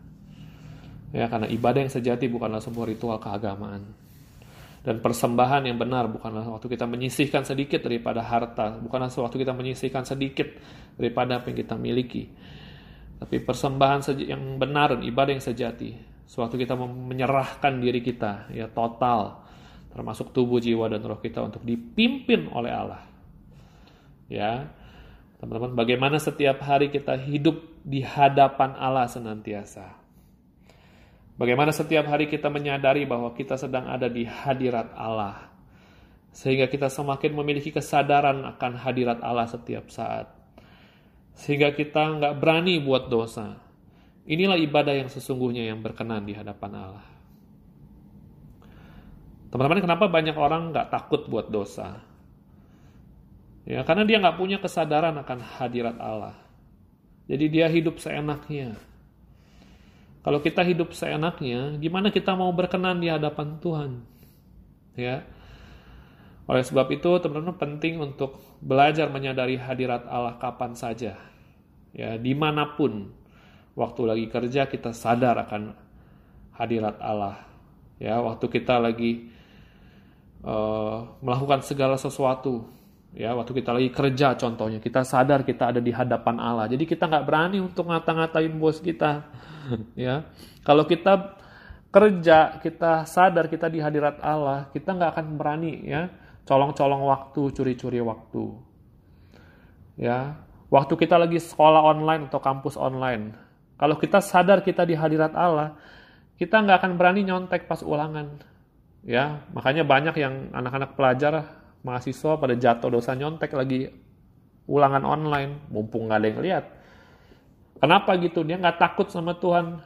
Ya, 1.13 1.29
karena 1.29 1.45
ibadah 1.45 1.85
yang 1.85 1.93
sejati 1.93 2.25
bukanlah 2.25 2.57
sebuah 2.57 2.89
ritual 2.89 3.21
keagamaan. 3.21 3.85
Dan 4.83 4.99
persembahan 4.99 5.63
yang 5.69 5.79
benar 5.79 6.11
bukanlah 6.11 6.43
waktu 6.43 6.67
kita 6.67 6.83
menyisihkan 6.89 7.47
sedikit 7.47 7.85
daripada 7.85 8.19
harta, 8.19 8.81
bukanlah 8.81 9.07
waktu 9.07 9.37
kita 9.39 9.53
menyisihkan 9.55 10.03
sedikit 10.03 10.49
daripada 10.99 11.39
apa 11.39 11.53
yang 11.53 11.57
kita 11.63 11.79
miliki. 11.79 12.27
Tapi 13.21 13.39
persembahan 13.39 14.03
yang 14.27 14.59
benar 14.59 14.97
dan 14.97 15.01
ibadah 15.07 15.31
yang 15.31 15.45
sejati, 15.45 15.95
suatu 16.27 16.59
kita 16.59 16.75
menyerahkan 16.75 17.79
diri 17.79 18.03
kita 18.03 18.51
ya 18.51 18.67
total 18.67 19.43
termasuk 19.93 20.33
tubuh, 20.33 20.57
jiwa, 20.57 20.89
dan 20.89 21.05
roh 21.05 21.21
kita 21.21 21.45
untuk 21.45 21.61
dipimpin 21.61 22.49
oleh 22.49 22.73
Allah. 22.73 23.05
Ya, 24.25 24.73
teman-teman, 25.37 25.77
bagaimana 25.77 26.17
setiap 26.17 26.65
hari 26.65 26.89
kita 26.89 27.13
hidup 27.13 27.61
di 27.85 28.01
hadapan 28.01 28.73
Allah 28.73 29.05
senantiasa. 29.05 30.02
Bagaimana 31.43 31.75
setiap 31.75 32.07
hari 32.07 32.31
kita 32.31 32.47
menyadari 32.47 33.03
bahwa 33.03 33.35
kita 33.35 33.59
sedang 33.59 33.91
ada 33.91 34.07
di 34.07 34.23
hadirat 34.23 34.95
Allah. 34.95 35.51
Sehingga 36.31 36.71
kita 36.71 36.87
semakin 36.87 37.35
memiliki 37.35 37.67
kesadaran 37.67 38.47
akan 38.47 38.79
hadirat 38.79 39.19
Allah 39.19 39.51
setiap 39.51 39.91
saat. 39.91 40.31
Sehingga 41.35 41.75
kita 41.75 41.99
nggak 41.99 42.39
berani 42.39 42.79
buat 42.79 43.11
dosa. 43.11 43.59
Inilah 44.23 44.55
ibadah 44.55 44.95
yang 44.95 45.11
sesungguhnya 45.11 45.67
yang 45.67 45.83
berkenan 45.83 46.23
di 46.23 46.31
hadapan 46.31 46.79
Allah. 46.79 47.07
Teman-teman, 49.51 49.83
kenapa 49.83 50.07
banyak 50.07 50.39
orang 50.39 50.71
nggak 50.71 50.95
takut 50.95 51.27
buat 51.27 51.51
dosa? 51.51 51.99
Ya, 53.67 53.83
karena 53.83 54.07
dia 54.07 54.15
nggak 54.23 54.39
punya 54.39 54.63
kesadaran 54.63 55.19
akan 55.19 55.43
hadirat 55.59 55.99
Allah. 55.99 56.39
Jadi 57.27 57.51
dia 57.51 57.67
hidup 57.67 57.99
seenaknya. 57.99 58.92
Kalau 60.23 60.39
kita 60.39 60.63
hidup 60.63 60.95
seenaknya, 60.95 61.75
gimana 61.83 62.07
kita 62.07 62.31
mau 62.31 62.47
berkenan 62.55 63.03
di 63.03 63.11
hadapan 63.11 63.59
Tuhan? 63.59 63.91
Ya. 64.95 65.27
Oleh 66.47 66.63
sebab 66.63 66.87
itu, 66.95 67.11
teman-teman 67.19 67.59
penting 67.59 67.99
untuk 67.99 68.39
belajar 68.63 69.11
menyadari 69.11 69.59
hadirat 69.59 70.07
Allah 70.07 70.39
kapan 70.39 70.79
saja. 70.79 71.19
Ya, 71.91 72.15
di 72.15 72.31
mana 72.31 72.79
pun. 72.79 73.11
Waktu 73.75 74.01
lagi 74.05 74.25
kerja 74.31 74.69
kita 74.69 74.95
sadar 74.95 75.35
akan 75.43 75.75
hadirat 76.55 77.03
Allah. 77.03 77.43
Ya, 77.99 78.23
waktu 78.23 78.47
kita 78.47 78.79
lagi 78.79 79.27
uh, 80.45 81.19
melakukan 81.19 81.67
segala 81.67 81.99
sesuatu 81.99 82.63
ya 83.13 83.37
waktu 83.37 83.61
kita 83.61 83.71
lagi 83.71 83.89
kerja 83.93 84.33
contohnya 84.35 84.81
kita 84.81 85.05
sadar 85.05 85.45
kita 85.45 85.73
ada 85.73 85.81
di 85.81 85.93
hadapan 85.93 86.37
Allah. 86.41 86.65
Jadi 86.67 86.83
kita 86.89 87.05
nggak 87.05 87.25
berani 87.25 87.57
untuk 87.61 87.89
ngata-ngatain 87.89 88.53
bos 88.57 88.81
kita 88.81 89.25
ya. 89.97 90.25
Kalau 90.65 90.83
kita 90.89 91.39
kerja 91.93 92.57
kita 92.57 93.05
sadar 93.05 93.47
kita 93.47 93.69
di 93.69 93.77
hadirat 93.77 94.17
Allah 94.25 94.65
kita 94.73 94.97
nggak 94.97 95.09
akan 95.13 95.27
berani 95.37 95.85
ya 95.85 96.09
colong-colong 96.43 97.05
waktu 97.05 97.41
curi-curi 97.53 98.01
waktu. 98.01 98.43
Ya 99.95 100.41
waktu 100.73 100.93
kita 100.97 101.21
lagi 101.21 101.37
sekolah 101.37 101.85
online 101.85 102.27
atau 102.33 102.41
kampus 102.41 102.81
online 102.81 103.37
kalau 103.77 103.97
kita 104.01 104.25
sadar 104.25 104.65
kita 104.65 104.89
di 104.89 104.97
hadirat 104.97 105.37
Allah 105.37 105.77
kita 106.37 106.59
nggak 106.65 106.77
akan 106.81 106.93
berani 106.97 107.21
nyontek 107.23 107.69
pas 107.69 107.79
ulangan. 107.85 108.41
Ya, 109.03 109.43
makanya 109.51 109.83
banyak 109.83 110.15
yang 110.15 110.55
anak-anak 110.55 110.95
pelajar, 110.95 111.62
mahasiswa 111.83 112.39
pada 112.39 112.55
jatuh 112.55 112.89
dosa 112.89 113.13
nyontek 113.13 113.51
lagi 113.53 113.91
ulangan 114.65 115.03
online, 115.03 115.67
mumpung 115.67 116.07
nggak 116.07 116.19
ada 116.19 116.27
yang 116.27 116.41
lihat. 116.41 116.65
Kenapa 117.83 118.15
gitu? 118.15 118.47
Dia 118.47 118.55
nggak 118.55 118.79
takut 118.79 119.11
sama 119.11 119.35
Tuhan. 119.35 119.83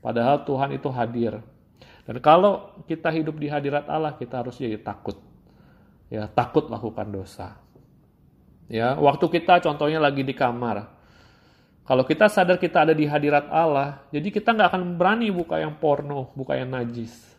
Padahal 0.00 0.42
Tuhan 0.48 0.72
itu 0.72 0.88
hadir. 0.88 1.44
Dan 2.02 2.18
kalau 2.18 2.74
kita 2.88 3.12
hidup 3.12 3.38
di 3.38 3.46
hadirat 3.46 3.86
Allah, 3.86 4.16
kita 4.16 4.42
harus 4.42 4.58
jadi 4.58 4.80
takut. 4.80 5.20
Ya, 6.10 6.26
takut 6.26 6.66
lakukan 6.66 7.06
dosa. 7.12 7.60
Ya, 8.66 8.96
waktu 8.96 9.28
kita 9.28 9.60
contohnya 9.62 10.00
lagi 10.00 10.24
di 10.24 10.32
kamar. 10.32 10.88
Kalau 11.82 12.06
kita 12.06 12.30
sadar 12.32 12.56
kita 12.56 12.88
ada 12.88 12.94
di 12.96 13.04
hadirat 13.04 13.50
Allah, 13.52 14.00
jadi 14.08 14.32
kita 14.32 14.54
nggak 14.54 14.68
akan 14.72 14.82
berani 14.96 15.28
buka 15.28 15.60
yang 15.60 15.76
porno, 15.76 16.32
buka 16.32 16.56
yang 16.56 16.72
najis. 16.72 17.31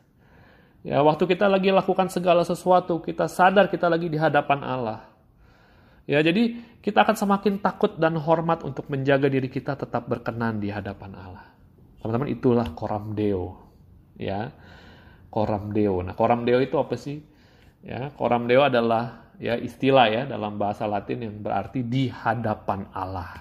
Ya, 0.83 0.99
waktu 0.99 1.23
kita 1.31 1.47
lagi 1.47 1.71
lakukan 1.71 2.11
segala 2.11 2.43
sesuatu, 2.43 2.99
kita 2.99 3.31
sadar 3.31 3.71
kita 3.71 3.87
lagi 3.87 4.11
di 4.11 4.19
hadapan 4.19 4.59
Allah. 4.59 4.99
Ya, 6.03 6.19
jadi 6.19 6.59
kita 6.83 7.07
akan 7.07 7.15
semakin 7.15 7.63
takut 7.63 7.95
dan 7.95 8.19
hormat 8.19 8.67
untuk 8.67 8.91
menjaga 8.91 9.31
diri 9.31 9.47
kita 9.47 9.79
tetap 9.79 10.11
berkenan 10.11 10.59
di 10.59 10.67
hadapan 10.67 11.15
Allah. 11.15 11.47
Teman-teman, 12.03 12.27
itulah 12.27 12.67
koram 12.75 13.15
deo. 13.15 13.55
Ya. 14.19 14.51
Koram 15.31 15.71
deo. 15.71 16.03
Nah, 16.03 16.19
koram 16.19 16.43
deo 16.43 16.59
itu 16.59 16.75
apa 16.75 16.99
sih? 16.99 17.23
Ya, 17.79 18.11
koram 18.19 18.43
deo 18.51 18.67
adalah 18.67 19.31
ya 19.39 19.55
istilah 19.55 20.11
ya 20.11 20.21
dalam 20.27 20.59
bahasa 20.59 20.83
Latin 20.83 21.23
yang 21.23 21.35
berarti 21.39 21.79
di 21.79 22.11
hadapan 22.11 22.91
Allah. 22.91 23.39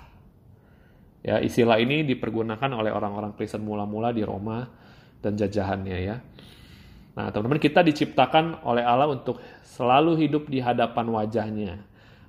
Ya, 1.27 1.43
istilah 1.43 1.83
ini 1.83 2.07
dipergunakan 2.07 2.71
oleh 2.71 2.95
orang-orang 2.95 3.35
Kristen 3.35 3.67
mula-mula 3.67 4.15
di 4.15 4.23
Roma 4.23 4.63
dan 5.19 5.35
jajahannya 5.35 5.99
ya. 5.99 6.17
Nah, 7.13 7.29
teman-teman, 7.29 7.61
kita 7.61 7.85
diciptakan 7.85 8.65
oleh 8.65 8.81
Allah 8.81 9.13
untuk 9.13 9.37
selalu 9.61 10.17
hidup 10.17 10.49
di 10.49 10.65
hadapan 10.65 11.07
wajahnya. 11.13 11.73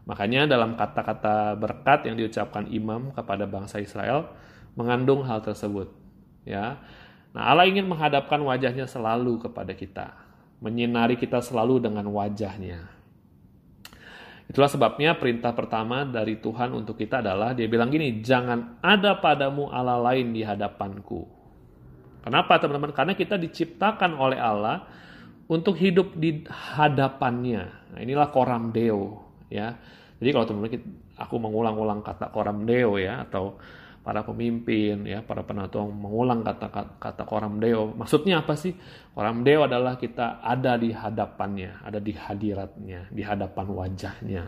Makanya 0.03 0.51
dalam 0.51 0.75
kata-kata 0.75 1.55
berkat 1.55 2.11
yang 2.11 2.19
diucapkan 2.19 2.67
imam 2.67 3.15
kepada 3.15 3.47
bangsa 3.47 3.79
Israel 3.79 4.27
mengandung 4.75 5.23
hal 5.23 5.39
tersebut. 5.39 5.87
Ya. 6.43 6.83
Nah, 7.31 7.47
Allah 7.47 7.71
ingin 7.71 7.87
menghadapkan 7.87 8.43
wajahnya 8.43 8.83
selalu 8.83 9.39
kepada 9.47 9.71
kita, 9.71 10.11
menyinari 10.59 11.15
kita 11.15 11.39
selalu 11.39 11.79
dengan 11.79 12.03
wajahnya. 12.11 12.91
Itulah 14.43 14.67
sebabnya 14.67 15.15
perintah 15.15 15.55
pertama 15.55 16.03
dari 16.03 16.35
Tuhan 16.43 16.75
untuk 16.75 16.99
kita 16.99 17.23
adalah 17.23 17.55
dia 17.55 17.65
bilang 17.71 17.87
gini, 17.87 18.19
jangan 18.19 18.83
ada 18.83 19.15
padamu 19.23 19.71
Allah 19.71 19.97
lain 20.11 20.35
di 20.35 20.43
hadapanku. 20.43 21.42
Kenapa 22.23 22.55
teman-teman? 22.55 22.95
Karena 22.95 23.13
kita 23.19 23.35
diciptakan 23.35 24.15
oleh 24.15 24.39
Allah 24.39 24.87
untuk 25.51 25.75
hidup 25.75 26.15
di 26.15 26.47
hadapannya. 26.47 27.63
Nah, 27.93 27.99
inilah 27.99 28.31
koram 28.31 28.71
deo 28.71 29.27
ya. 29.51 29.75
Jadi 30.23 30.29
kalau 30.31 30.45
teman-teman 30.47 30.79
aku 31.19 31.35
mengulang-ulang 31.35 31.99
kata 31.99 32.31
koram 32.31 32.63
deo 32.63 32.95
ya 32.95 33.27
atau 33.27 33.59
para 34.07 34.23
pemimpin 34.23 35.03
ya, 35.03 35.19
para 35.19 35.43
penatua 35.43 35.83
mengulang 35.83 36.47
kata 36.47 36.95
kata 36.95 37.23
koram 37.27 37.59
deo. 37.59 37.91
Maksudnya 37.91 38.39
apa 38.39 38.55
sih? 38.55 38.71
Koram 39.11 39.43
deo 39.43 39.67
adalah 39.67 39.99
kita 39.99 40.39
ada 40.39 40.79
di 40.79 40.95
hadapannya, 40.95 41.83
ada 41.83 41.99
di 41.99 42.15
hadiratnya, 42.15 43.11
di 43.11 43.19
hadapan 43.19 43.67
wajahnya. 43.67 44.43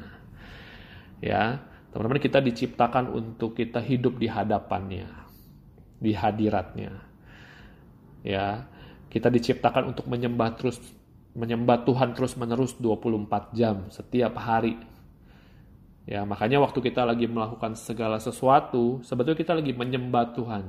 Ya, 1.20 1.60
teman-teman 1.92 2.24
kita 2.24 2.40
diciptakan 2.40 3.12
untuk 3.12 3.52
kita 3.60 3.84
hidup 3.84 4.16
di 4.16 4.32
hadapannya, 4.32 5.12
di 6.00 6.16
hadiratnya 6.16 7.15
ya 8.26 8.66
kita 9.14 9.30
diciptakan 9.30 9.94
untuk 9.94 10.10
menyembah 10.10 10.58
terus 10.58 10.82
menyembah 11.38 11.86
Tuhan 11.86 12.18
terus 12.18 12.34
menerus 12.34 12.74
24 12.82 13.54
jam 13.54 13.86
setiap 13.94 14.34
hari 14.42 14.82
Ya, 16.06 16.22
makanya 16.22 16.62
waktu 16.62 16.86
kita 16.86 17.02
lagi 17.02 17.26
melakukan 17.26 17.74
segala 17.74 18.22
sesuatu, 18.22 19.02
sebetulnya 19.02 19.42
kita 19.42 19.58
lagi 19.58 19.74
menyembah 19.74 20.38
Tuhan. 20.38 20.64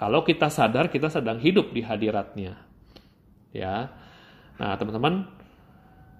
Kalau 0.00 0.24
kita 0.24 0.48
sadar 0.48 0.88
kita 0.88 1.12
sedang 1.12 1.36
hidup 1.36 1.76
di 1.76 1.84
hadiratnya. 1.84 2.56
Ya. 3.52 3.92
Nah, 4.56 4.72
teman-teman, 4.80 5.28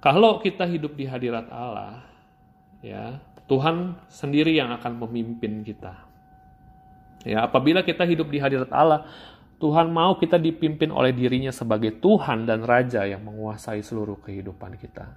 kalau 0.04 0.44
kita 0.44 0.68
hidup 0.68 1.00
di 1.00 1.08
hadirat 1.08 1.48
Allah, 1.48 2.04
ya, 2.84 3.24
Tuhan 3.48 3.96
sendiri 4.12 4.52
yang 4.52 4.68
akan 4.68 5.00
memimpin 5.08 5.64
kita. 5.64 5.96
Ya, 7.24 7.48
apabila 7.48 7.80
kita 7.80 8.04
hidup 8.04 8.28
di 8.28 8.36
hadirat 8.36 8.68
Allah, 8.68 9.08
Tuhan 9.56 9.88
mau 9.88 10.20
kita 10.20 10.36
dipimpin 10.36 10.92
oleh 10.92 11.16
dirinya 11.16 11.48
sebagai 11.48 11.96
Tuhan 11.96 12.44
dan 12.44 12.60
Raja 12.60 13.08
yang 13.08 13.24
menguasai 13.24 13.80
seluruh 13.80 14.20
kehidupan 14.20 14.76
kita. 14.76 15.08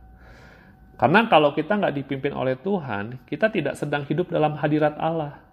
Karena 0.99 1.27
kalau 1.27 1.51
kita 1.55 1.79
nggak 1.79 1.95
dipimpin 1.95 2.31
oleh 2.35 2.55
Tuhan, 2.59 3.23
kita 3.27 3.51
tidak 3.51 3.75
sedang 3.75 4.03
hidup 4.07 4.31
dalam 4.31 4.55
hadirat 4.55 4.95
Allah. 4.99 5.43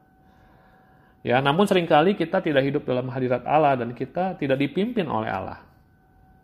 Ya, 1.26 1.42
namun 1.42 1.66
sering 1.66 1.90
kali 1.90 2.14
kita 2.14 2.38
tidak 2.38 2.62
hidup 2.62 2.86
dalam 2.86 3.10
hadirat 3.10 3.42
Allah 3.42 3.74
dan 3.74 3.90
kita 3.90 4.38
tidak 4.38 4.58
dipimpin 4.62 5.06
oleh 5.10 5.26
Allah. 5.26 5.58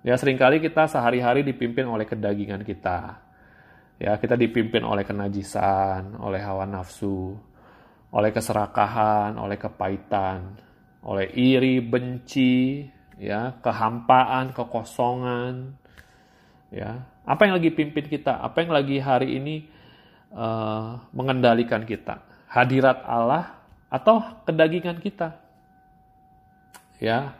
Ya, 0.02 0.18
sering 0.18 0.34
kali 0.34 0.58
kita 0.58 0.90
sehari-hari 0.90 1.46
dipimpin 1.46 1.86
oleh 1.86 2.02
kedagingan 2.02 2.66
kita. 2.66 3.22
Ya, 4.02 4.18
kita 4.18 4.34
dipimpin 4.34 4.82
oleh 4.82 5.06
kenajisan, 5.06 6.18
oleh 6.18 6.42
hawa 6.42 6.66
nafsu, 6.66 7.38
oleh 8.10 8.30
keserakahan, 8.34 9.38
oleh 9.38 9.54
kepahitan, 9.54 10.58
oleh 11.02 11.28
iri, 11.34 11.82
benci, 11.82 12.86
ya, 13.18 13.58
kehampaan, 13.58 14.54
kekosongan, 14.54 15.74
ya, 16.70 17.04
apa 17.22 17.46
yang 17.46 17.54
lagi 17.58 17.70
pimpin 17.70 18.06
kita? 18.10 18.38
Apa 18.38 18.66
yang 18.66 18.74
lagi 18.74 18.98
hari 18.98 19.38
ini 19.38 19.66
uh, 20.34 20.98
mengendalikan 21.14 21.86
kita? 21.86 22.22
Hadirat 22.50 23.06
Allah 23.06 23.62
atau 23.90 24.42
kedagingan 24.42 24.98
kita? 24.98 25.38
Ya, 26.98 27.34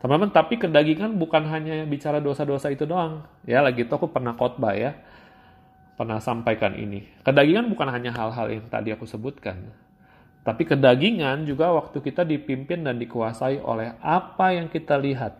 teman-teman. 0.00 0.32
Tapi 0.32 0.56
kedagingan 0.60 1.16
bukan 1.16 1.48
hanya 1.48 1.84
bicara 1.88 2.20
dosa-dosa 2.20 2.72
itu 2.72 2.84
doang. 2.84 3.24
Ya, 3.48 3.64
lagi 3.64 3.88
itu 3.88 3.92
aku 3.92 4.08
pernah 4.08 4.36
khotbah 4.36 4.76
ya, 4.76 4.96
pernah 5.96 6.20
sampaikan 6.20 6.76
ini. 6.76 7.08
Kedagingan 7.24 7.72
bukan 7.72 7.88
hanya 7.88 8.12
hal-hal 8.12 8.52
yang 8.52 8.64
tadi 8.68 8.92
aku 8.92 9.08
sebutkan. 9.08 9.68
Tapi 10.40 10.64
kedagingan 10.64 11.44
juga 11.44 11.68
waktu 11.76 12.00
kita 12.00 12.24
dipimpin 12.24 12.80
dan 12.80 12.96
dikuasai 12.96 13.60
oleh 13.60 13.92
apa 14.00 14.56
yang 14.56 14.72
kita 14.72 14.96
lihat, 14.96 15.36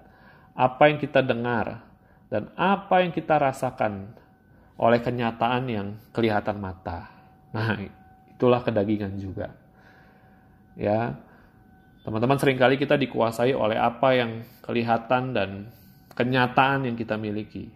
apa 0.52 0.92
yang 0.92 1.00
kita 1.00 1.24
dengar, 1.24 1.80
dan 2.28 2.52
apa 2.52 3.00
yang 3.00 3.10
kita 3.10 3.40
rasakan 3.40 4.12
oleh 4.76 5.00
kenyataan 5.00 5.64
yang 5.68 5.88
kelihatan 6.12 6.60
mata. 6.60 7.08
Nah, 7.52 7.80
itulah 8.36 8.60
kedagingan 8.60 9.16
juga. 9.16 9.52
Ya. 10.76 11.16
Teman-teman 12.00 12.40
sering 12.40 12.56
kali 12.56 12.80
kita 12.80 12.96
dikuasai 12.96 13.52
oleh 13.52 13.76
apa 13.76 14.16
yang 14.16 14.40
kelihatan 14.64 15.36
dan 15.36 15.68
kenyataan 16.16 16.88
yang 16.88 16.96
kita 16.96 17.20
miliki. 17.20 17.68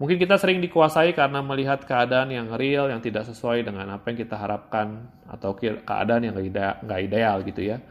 Mungkin 0.00 0.16
kita 0.16 0.40
sering 0.40 0.64
dikuasai 0.64 1.12
karena 1.12 1.44
melihat 1.44 1.84
keadaan 1.84 2.32
yang 2.32 2.48
real, 2.56 2.88
yang 2.88 3.04
tidak 3.04 3.28
sesuai 3.28 3.68
dengan 3.68 3.84
apa 4.00 4.08
yang 4.08 4.18
kita 4.24 4.32
harapkan, 4.32 5.04
atau 5.28 5.52
keadaan 5.60 6.24
yang 6.24 6.32
nggak 6.40 7.00
ideal 7.04 7.44
gitu 7.44 7.60
ya. 7.60 7.84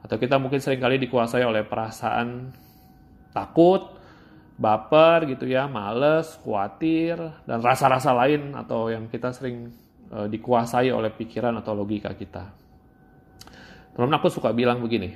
Atau 0.00 0.16
kita 0.16 0.40
mungkin 0.40 0.64
sering 0.64 0.80
kali 0.80 0.96
dikuasai 0.96 1.44
oleh 1.44 1.60
perasaan 1.60 2.56
takut, 3.36 4.00
baper 4.56 5.28
gitu 5.28 5.44
ya, 5.44 5.68
males, 5.68 6.40
khawatir, 6.40 7.20
dan 7.44 7.60
rasa-rasa 7.60 8.16
lain 8.16 8.56
atau 8.56 8.88
yang 8.88 9.12
kita 9.12 9.36
sering 9.36 9.76
uh, 10.08 10.24
dikuasai 10.32 10.88
oleh 10.88 11.12
pikiran 11.12 11.52
atau 11.60 11.76
logika 11.76 12.16
kita. 12.16 12.48
Teman-teman 13.92 14.24
aku 14.24 14.32
suka 14.32 14.56
bilang 14.56 14.80
begini, 14.80 15.12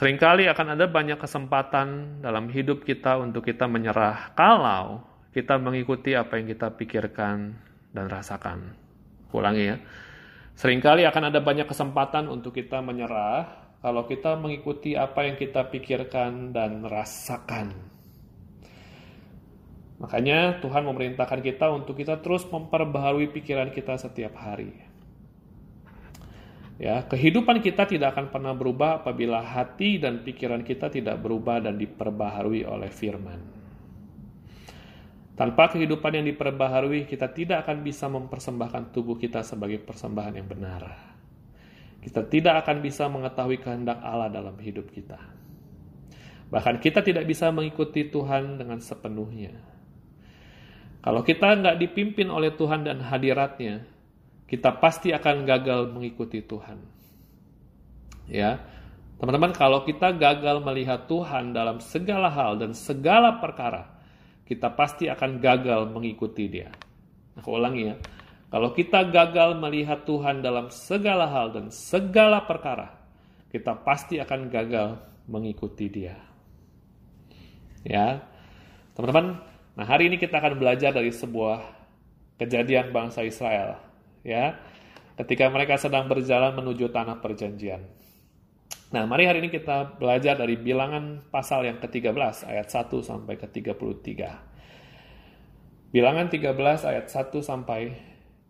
sering 0.00 0.16
kali 0.16 0.48
akan 0.48 0.80
ada 0.80 0.88
banyak 0.88 1.20
kesempatan 1.20 2.18
dalam 2.24 2.48
hidup 2.48 2.88
kita 2.88 3.20
untuk 3.20 3.44
kita 3.44 3.68
menyerah 3.68 4.32
kalau 4.32 5.04
kita 5.36 5.60
mengikuti 5.60 6.16
apa 6.16 6.40
yang 6.40 6.48
kita 6.48 6.72
pikirkan 6.72 7.52
dan 7.92 8.08
rasakan. 8.08 8.72
Ulangi 9.28 9.64
ya. 9.68 9.76
Seringkali 10.56 11.04
akan 11.04 11.28
ada 11.28 11.44
banyak 11.44 11.68
kesempatan 11.68 12.32
untuk 12.32 12.56
kita 12.56 12.80
menyerah 12.80 13.76
kalau 13.84 14.08
kita 14.08 14.40
mengikuti 14.40 14.96
apa 14.96 15.28
yang 15.28 15.36
kita 15.36 15.68
pikirkan 15.68 16.56
dan 16.56 16.80
rasakan. 16.80 17.76
Makanya 20.00 20.64
Tuhan 20.64 20.88
memerintahkan 20.88 21.44
kita 21.44 21.68
untuk 21.76 22.00
kita 22.00 22.24
terus 22.24 22.48
memperbaharui 22.48 23.28
pikiran 23.36 23.68
kita 23.68 24.00
setiap 24.00 24.32
hari. 24.40 24.89
Ya, 26.80 27.04
kehidupan 27.04 27.60
kita 27.60 27.84
tidak 27.84 28.16
akan 28.16 28.32
pernah 28.32 28.56
berubah 28.56 29.04
apabila 29.04 29.44
hati 29.44 30.00
dan 30.00 30.24
pikiran 30.24 30.64
kita 30.64 30.88
tidak 30.88 31.20
berubah 31.20 31.60
dan 31.60 31.76
diperbaharui 31.76 32.64
oleh 32.64 32.88
firman. 32.88 33.36
Tanpa 35.36 35.68
kehidupan 35.76 36.20
yang 36.20 36.26
diperbaharui, 36.32 37.04
kita 37.04 37.28
tidak 37.36 37.68
akan 37.68 37.84
bisa 37.84 38.08
mempersembahkan 38.08 38.96
tubuh 38.96 39.20
kita 39.20 39.44
sebagai 39.44 39.76
persembahan 39.84 40.40
yang 40.40 40.48
benar 40.48 41.10
kita 42.00 42.24
tidak 42.32 42.64
akan 42.64 42.80
bisa 42.80 43.04
mengetahui 43.12 43.60
kehendak 43.60 44.00
Allah 44.00 44.32
dalam 44.32 44.56
hidup 44.56 44.88
kita. 44.88 45.20
Bahkan 46.48 46.80
kita 46.80 47.04
tidak 47.04 47.28
bisa 47.28 47.52
mengikuti 47.52 48.08
Tuhan 48.08 48.56
dengan 48.56 48.80
sepenuhnya. 48.80 49.54
Kalau 51.00 51.22
kita 51.24 51.60
nggak 51.60 51.76
dipimpin 51.80 52.28
oleh 52.32 52.56
Tuhan 52.56 52.88
dan 52.88 53.04
hadiratnya, 53.04 53.84
kita 54.50 54.82
pasti 54.82 55.14
akan 55.14 55.46
gagal 55.46 55.94
mengikuti 55.94 56.42
Tuhan. 56.42 56.82
Ya, 58.26 58.58
teman-teman, 59.22 59.54
kalau 59.54 59.86
kita 59.86 60.10
gagal 60.10 60.58
melihat 60.66 61.06
Tuhan 61.06 61.54
dalam 61.54 61.78
segala 61.78 62.26
hal 62.26 62.58
dan 62.58 62.74
segala 62.74 63.38
perkara, 63.38 63.86
kita 64.50 64.74
pasti 64.74 65.06
akan 65.06 65.38
gagal 65.38 65.86
mengikuti 65.94 66.50
Dia. 66.50 66.74
Aku 67.38 67.54
ulangi 67.54 67.94
ya, 67.94 67.96
kalau 68.50 68.74
kita 68.74 69.06
gagal 69.06 69.54
melihat 69.54 70.02
Tuhan 70.02 70.42
dalam 70.42 70.66
segala 70.74 71.30
hal 71.30 71.54
dan 71.54 71.70
segala 71.70 72.42
perkara, 72.42 72.90
kita 73.54 73.78
pasti 73.86 74.18
akan 74.18 74.50
gagal 74.50 74.98
mengikuti 75.30 75.86
Dia. 75.86 76.18
Ya, 77.86 78.26
teman-teman. 78.98 79.46
Nah 79.78 79.86
hari 79.86 80.10
ini 80.10 80.18
kita 80.18 80.42
akan 80.42 80.58
belajar 80.58 80.90
dari 80.90 81.14
sebuah 81.14 81.62
kejadian 82.42 82.90
bangsa 82.90 83.22
Israel. 83.22 83.89
Ya, 84.20 84.60
ketika 85.16 85.48
mereka 85.48 85.80
sedang 85.80 86.08
berjalan 86.08 86.56
menuju 86.56 86.92
tanah 86.92 87.20
perjanjian. 87.20 87.84
Nah, 88.90 89.06
mari 89.06 89.22
hari 89.22 89.38
ini 89.38 89.54
kita 89.54 90.02
belajar 90.02 90.34
dari 90.34 90.58
bilangan 90.58 91.22
pasal 91.30 91.62
yang 91.62 91.78
ke-13 91.78 92.50
ayat 92.50 92.66
1 92.66 92.90
sampai 93.06 93.38
ke-33. 93.38 94.10
Bilangan 95.94 96.26
13 96.26 96.90
ayat 96.90 97.06
1 97.06 97.38
sampai 97.38 97.94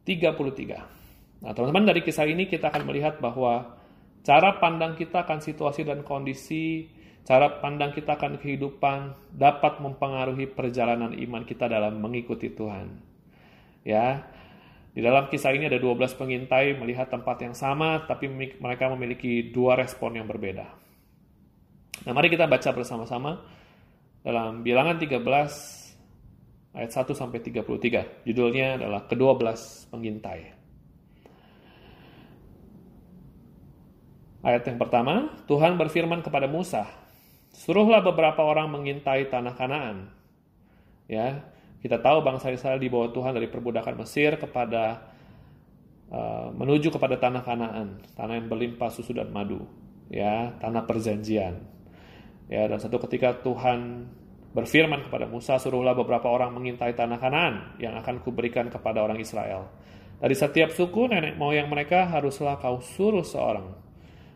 33. 0.08 1.44
Nah, 1.44 1.52
teman-teman 1.52 1.92
dari 1.92 2.00
kisah 2.00 2.24
ini 2.24 2.48
kita 2.48 2.72
akan 2.72 2.88
melihat 2.88 3.20
bahwa 3.20 3.76
cara 4.24 4.56
pandang 4.60 4.96
kita 4.96 5.28
akan 5.28 5.44
situasi 5.44 5.84
dan 5.84 6.04
kondisi, 6.08 6.88
cara 7.28 7.60
pandang 7.60 7.92
kita 7.92 8.16
akan 8.16 8.40
kehidupan 8.40 9.12
dapat 9.36 9.76
mempengaruhi 9.80 10.48
perjalanan 10.48 11.12
iman 11.16 11.44
kita 11.44 11.68
dalam 11.68 12.00
mengikuti 12.00 12.48
Tuhan. 12.48 12.96
Ya. 13.84 14.24
Di 14.90 14.98
dalam 14.98 15.30
kisah 15.30 15.54
ini 15.54 15.70
ada 15.70 15.78
12 15.78 16.18
pengintai 16.18 16.74
melihat 16.74 17.06
tempat 17.06 17.38
yang 17.46 17.54
sama 17.54 18.02
tapi 18.10 18.26
mereka 18.58 18.90
memiliki 18.90 19.54
dua 19.54 19.78
respon 19.78 20.18
yang 20.18 20.26
berbeda. 20.26 20.66
Nah, 22.06 22.12
mari 22.16 22.26
kita 22.32 22.50
baca 22.50 22.70
bersama-sama 22.74 23.38
dalam 24.26 24.66
Bilangan 24.66 24.98
13 24.98 25.20
ayat 26.74 26.90
1 26.90 27.14
sampai 27.14 27.38
33. 27.38 28.26
Judulnya 28.26 28.82
adalah 28.82 29.06
kedua 29.06 29.38
belas 29.38 29.86
pengintai. 29.94 30.58
Ayat 34.40 34.64
yang 34.64 34.80
pertama, 34.80 35.36
Tuhan 35.44 35.76
berfirman 35.76 36.24
kepada 36.24 36.48
Musa, 36.48 36.88
"Suruhlah 37.52 38.00
beberapa 38.00 38.40
orang 38.40 38.72
mengintai 38.72 39.28
tanah 39.28 39.52
Kanaan." 39.52 40.08
Ya, 41.04 41.44
kita 41.80 41.96
tahu 41.96 42.20
bangsa 42.20 42.52
Israel 42.52 42.76
di 42.76 42.92
bawah 42.92 43.08
Tuhan 43.08 43.32
dari 43.32 43.48
perbudakan 43.48 44.04
Mesir 44.04 44.36
kepada 44.36 45.00
uh, 46.12 46.52
menuju 46.52 46.92
kepada 46.92 47.16
tanah 47.16 47.40
Kanaan, 47.40 48.04
tanah 48.12 48.34
yang 48.36 48.46
berlimpah 48.52 48.92
susu 48.92 49.16
dan 49.16 49.32
madu, 49.32 49.64
ya, 50.12 50.52
tanah 50.60 50.84
perjanjian. 50.84 51.56
Ya, 52.52 52.66
dan 52.68 52.78
satu 52.82 53.00
ketika 53.08 53.40
Tuhan 53.40 54.10
berfirman 54.52 55.08
kepada 55.08 55.30
Musa, 55.30 55.56
suruhlah 55.56 55.96
beberapa 55.96 56.28
orang 56.28 56.52
mengintai 56.52 56.92
tanah 56.92 57.16
Kanaan 57.16 57.54
yang 57.80 57.96
akan 57.96 58.20
kuberikan 58.20 58.68
kepada 58.68 59.00
orang 59.00 59.16
Israel. 59.22 59.72
Dari 60.20 60.36
setiap 60.36 60.76
suku 60.76 61.08
nenek 61.08 61.40
moyang 61.40 61.72
mereka 61.72 62.04
haruslah 62.04 62.60
kau 62.60 62.84
suruh 62.84 63.24
seorang. 63.24 63.72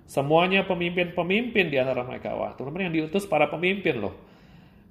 Semuanya 0.09 0.64
pemimpin-pemimpin 0.64 1.68
di 1.68 1.76
antara 1.76 2.04
mereka. 2.09 2.33
Wah, 2.33 2.57
teman-teman 2.57 2.88
yang 2.88 2.94
diutus 3.04 3.28
para 3.28 3.52
pemimpin 3.52 4.00
loh. 4.00 4.16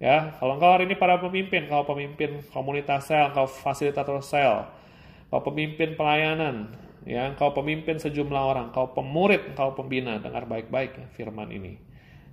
Ya, 0.04 0.36
kalau 0.36 0.60
engkau 0.60 0.68
hari 0.68 0.84
ini 0.84 1.00
para 1.00 1.16
pemimpin, 1.16 1.72
kau 1.72 1.88
pemimpin 1.88 2.44
komunitas 2.52 3.08
sel, 3.08 3.32
kau 3.32 3.48
fasilitator 3.48 4.20
sel, 4.20 4.68
kau 5.32 5.40
pemimpin 5.40 5.96
pelayanan, 5.96 6.76
ya, 7.08 7.32
kau 7.40 7.56
pemimpin 7.56 8.04
sejumlah 8.04 8.44
orang, 8.44 8.68
kau 8.76 8.92
pemurid, 8.92 9.56
kau 9.56 9.72
pembina. 9.72 10.20
Dengar 10.20 10.44
baik-baik 10.44 10.92
ya, 11.00 11.08
firman 11.16 11.56
ini. 11.56 11.80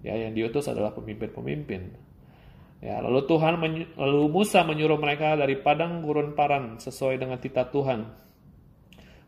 Ya, 0.03 0.19
yang 0.19 0.35
diutus 0.35 0.67
adalah 0.67 0.91
pemimpin-pemimpin. 0.99 1.95
Ya, 2.83 2.99
lalu 3.07 3.23
Tuhan 3.31 3.63
lalu 3.95 4.23
Musa 4.27 4.67
menyuruh 4.67 4.99
mereka 4.99 5.39
dari 5.39 5.55
padang 5.55 6.03
gurun 6.03 6.35
paran 6.35 6.83
sesuai 6.83 7.23
dengan 7.23 7.39
titah 7.39 7.71
Tuhan. 7.71 8.03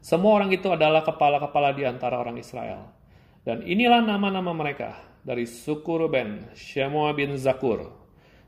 Semua 0.03 0.43
orang 0.43 0.51
itu 0.51 0.67
adalah 0.67 1.07
kepala-kepala 1.07 1.79
di 1.79 1.87
antara 1.87 2.19
orang 2.19 2.43
Israel. 2.43 2.91
Dan 3.47 3.63
inilah 3.63 4.03
nama-nama 4.03 4.51
mereka 4.51 4.99
dari 5.23 5.47
suku 5.47 5.95
Ruben, 5.95 6.51
Shemua 6.59 7.15
bin 7.15 7.39
Zakur, 7.39 8.02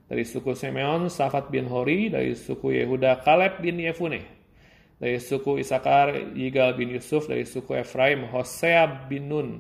dari 0.09 0.25
suku 0.25 0.53
Simeon, 0.53 1.09
Safat 1.09 1.49
bin 1.49 1.69
Hori, 1.69 2.13
dari 2.13 2.37
suku 2.37 2.77
Yehuda, 2.77 3.25
Kaleb 3.25 3.61
bin 3.65 3.81
Yefune, 3.81 4.25
dari 5.01 5.17
suku 5.21 5.61
Isakar, 5.61 6.15
Yigal 6.37 6.77
bin 6.77 6.93
Yusuf, 6.93 7.29
dari 7.29 7.49
suku 7.49 7.81
Efraim, 7.81 8.29
Hosea 8.29 9.09
bin 9.09 9.29
Nun, 9.33 9.51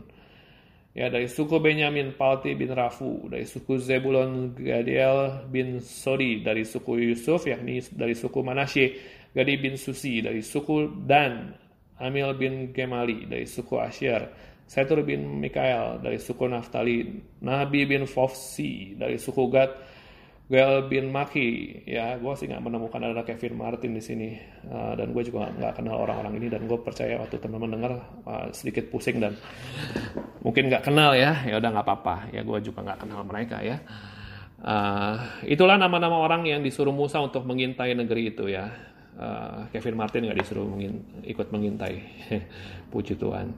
Ya, 0.94 1.10
dari 1.10 1.26
suku 1.26 1.58
Benyamin, 1.58 2.14
Palti 2.14 2.54
bin 2.54 2.70
Rafu, 2.70 3.26
dari 3.26 3.42
suku 3.42 3.82
Zebulon, 3.82 4.54
Gadiel 4.54 5.42
bin 5.50 5.82
Sodi, 5.82 6.38
dari 6.38 6.62
suku 6.62 7.10
Yusuf, 7.10 7.50
yakni 7.50 7.82
dari 7.90 8.14
suku 8.14 8.38
Manasye, 8.46 8.94
Gadi 9.34 9.58
bin 9.58 9.74
Susi, 9.74 10.22
dari 10.22 10.38
suku 10.38 11.02
Dan, 11.02 11.50
Amil 11.98 12.38
bin 12.38 12.70
Gemali, 12.70 13.26
dari 13.26 13.42
suku 13.42 13.74
Asyir, 13.74 14.30
Setur 14.70 15.02
bin 15.02 15.42
Mikael, 15.42 15.98
dari 15.98 16.22
suku 16.22 16.46
Naftali, 16.46 17.18
Nabi 17.42 17.90
bin 17.90 18.06
Fofsi, 18.06 18.94
dari 18.94 19.18
suku 19.18 19.50
Gad, 19.50 19.74
Gael 20.44 20.92
bin 20.92 21.08
Maki, 21.08 21.80
ya 21.88 22.20
gue 22.20 22.34
sih 22.36 22.44
nggak 22.44 22.60
menemukan 22.60 23.00
ada 23.00 23.24
Kevin 23.24 23.56
Martin 23.56 23.96
di 23.96 24.02
sini. 24.04 24.36
Uh, 24.68 24.92
dan 24.92 25.16
gue 25.16 25.24
juga 25.24 25.48
nggak 25.48 25.80
kenal 25.80 26.04
orang-orang 26.04 26.36
ini 26.36 26.52
dan 26.52 26.68
gue 26.68 26.76
percaya 26.84 27.16
waktu 27.16 27.40
teman-teman 27.40 27.70
dengar 27.80 27.92
uh, 28.28 28.52
sedikit 28.52 28.92
pusing 28.92 29.24
dan 29.24 29.40
mungkin 30.44 30.68
nggak 30.68 30.84
kenal 30.84 31.16
ya. 31.16 31.48
Ya 31.48 31.56
udah 31.56 31.70
nggak 31.72 31.86
apa-apa. 31.88 32.28
Ya 32.36 32.44
gue 32.44 32.58
juga 32.60 32.84
nggak 32.84 33.08
kenal 33.08 33.24
mereka 33.24 33.64
ya. 33.64 33.80
Uh, 34.60 35.16
itulah 35.48 35.80
nama-nama 35.80 36.20
orang 36.20 36.44
yang 36.44 36.60
disuruh 36.60 36.92
Musa 36.92 37.24
untuk 37.24 37.48
mengintai 37.48 37.96
negeri 37.96 38.36
itu 38.36 38.44
ya. 38.52 38.68
Uh, 39.16 39.64
Kevin 39.72 39.96
Martin 39.96 40.28
nggak 40.28 40.44
disuruh 40.44 40.68
mengin, 40.68 41.24
ikut 41.24 41.48
mengintai. 41.48 42.04
Puji 42.92 43.16
Tuhan. 43.16 43.48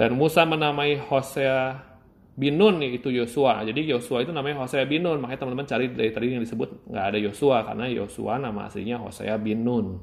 Dan 0.00 0.16
Musa 0.16 0.48
menamai 0.48 0.96
Hosea 0.96 1.89
Binun 2.36 2.80
itu 2.82 3.10
Yosua. 3.10 3.62
Jadi 3.66 3.90
Yosua 3.90 4.22
itu 4.22 4.30
namanya 4.30 4.62
Hosea 4.64 4.86
Binun. 4.86 5.18
Makanya 5.18 5.40
teman-teman 5.44 5.66
cari 5.66 5.86
dari 5.90 6.10
tadi 6.14 6.30
yang 6.30 6.44
disebut 6.44 6.88
nggak 6.88 7.04
ada 7.14 7.18
Yosua 7.18 7.66
karena 7.66 7.84
Yosua 7.90 8.38
nama 8.38 8.70
aslinya 8.70 8.96
Hosea 9.02 9.34
Binun. 9.36 10.00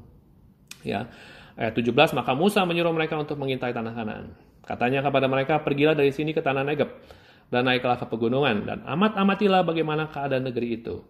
Ya. 0.84 1.08
Ayat 1.58 1.74
17, 1.74 2.14
maka 2.14 2.38
Musa 2.38 2.62
menyuruh 2.62 2.94
mereka 2.94 3.18
untuk 3.18 3.34
mengintai 3.34 3.74
tanah 3.74 3.90
Kanaan. 3.90 4.30
Katanya 4.62 5.02
kepada 5.02 5.26
mereka, 5.26 5.58
pergilah 5.58 5.98
dari 5.98 6.14
sini 6.14 6.30
ke 6.30 6.38
tanah 6.38 6.62
Negeb 6.62 6.86
dan 7.50 7.66
naiklah 7.66 7.98
ke 7.98 8.06
pegunungan 8.06 8.62
dan 8.62 8.78
amat-amatilah 8.84 9.66
bagaimana 9.66 10.06
keadaan 10.12 10.46
negeri 10.46 10.78
itu. 10.78 11.02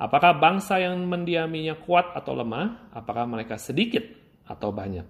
Apakah 0.00 0.40
bangsa 0.40 0.80
yang 0.80 0.96
mendiaminya 1.04 1.76
kuat 1.76 2.16
atau 2.16 2.32
lemah? 2.32 2.88
Apakah 2.96 3.28
mereka 3.28 3.60
sedikit 3.60 4.02
atau 4.48 4.72
banyak? 4.72 5.04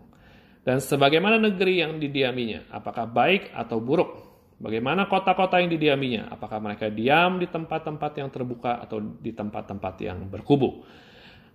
Dan 0.67 0.83
sebagaimana 0.83 1.39
negeri 1.39 1.83
yang 1.83 2.03
didiaminya? 2.03 2.67
Apakah 2.75 3.07
baik 3.07 3.55
atau 3.55 3.79
buruk? 3.79 4.32
Bagaimana 4.63 5.11
kota-kota 5.11 5.59
yang 5.59 5.75
didiaminya? 5.75 6.31
Apakah 6.31 6.63
mereka 6.63 6.87
diam 6.87 7.43
di 7.43 7.51
tempat-tempat 7.51 8.13
yang 8.15 8.31
terbuka 8.31 8.79
atau 8.79 9.03
di 9.03 9.35
tempat-tempat 9.35 9.95
yang 10.07 10.31
berkubu? 10.31 10.87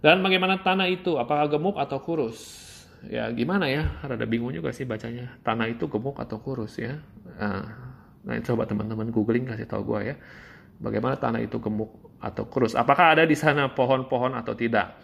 Dan 0.03 0.19
bagaimana 0.19 0.59
tanah 0.59 0.91
itu? 0.91 1.15
Apakah 1.15 1.47
gemuk 1.47 1.79
atau 1.79 2.03
kurus? 2.03 2.67
Ya 3.07 3.31
gimana 3.31 3.71
ya? 3.71 3.95
Rada 4.03 4.27
bingung 4.27 4.51
juga 4.51 4.75
sih 4.75 4.83
bacanya. 4.83 5.39
Tanah 5.39 5.71
itu 5.71 5.87
gemuk 5.87 6.19
atau 6.19 6.43
kurus 6.43 6.75
ya? 6.75 6.99
Nah, 7.39 7.63
nah 8.27 8.35
coba 8.43 8.67
teman-teman 8.67 9.07
googling 9.07 9.47
kasih 9.47 9.71
tahu 9.71 9.95
gue 9.95 10.11
ya. 10.11 10.15
Bagaimana 10.83 11.15
tanah 11.15 11.39
itu 11.39 11.63
gemuk 11.63 12.19
atau 12.19 12.43
kurus? 12.51 12.75
Apakah 12.75 13.15
ada 13.15 13.23
di 13.23 13.39
sana 13.39 13.71
pohon-pohon 13.71 14.35
atau 14.35 14.51
tidak? 14.51 14.99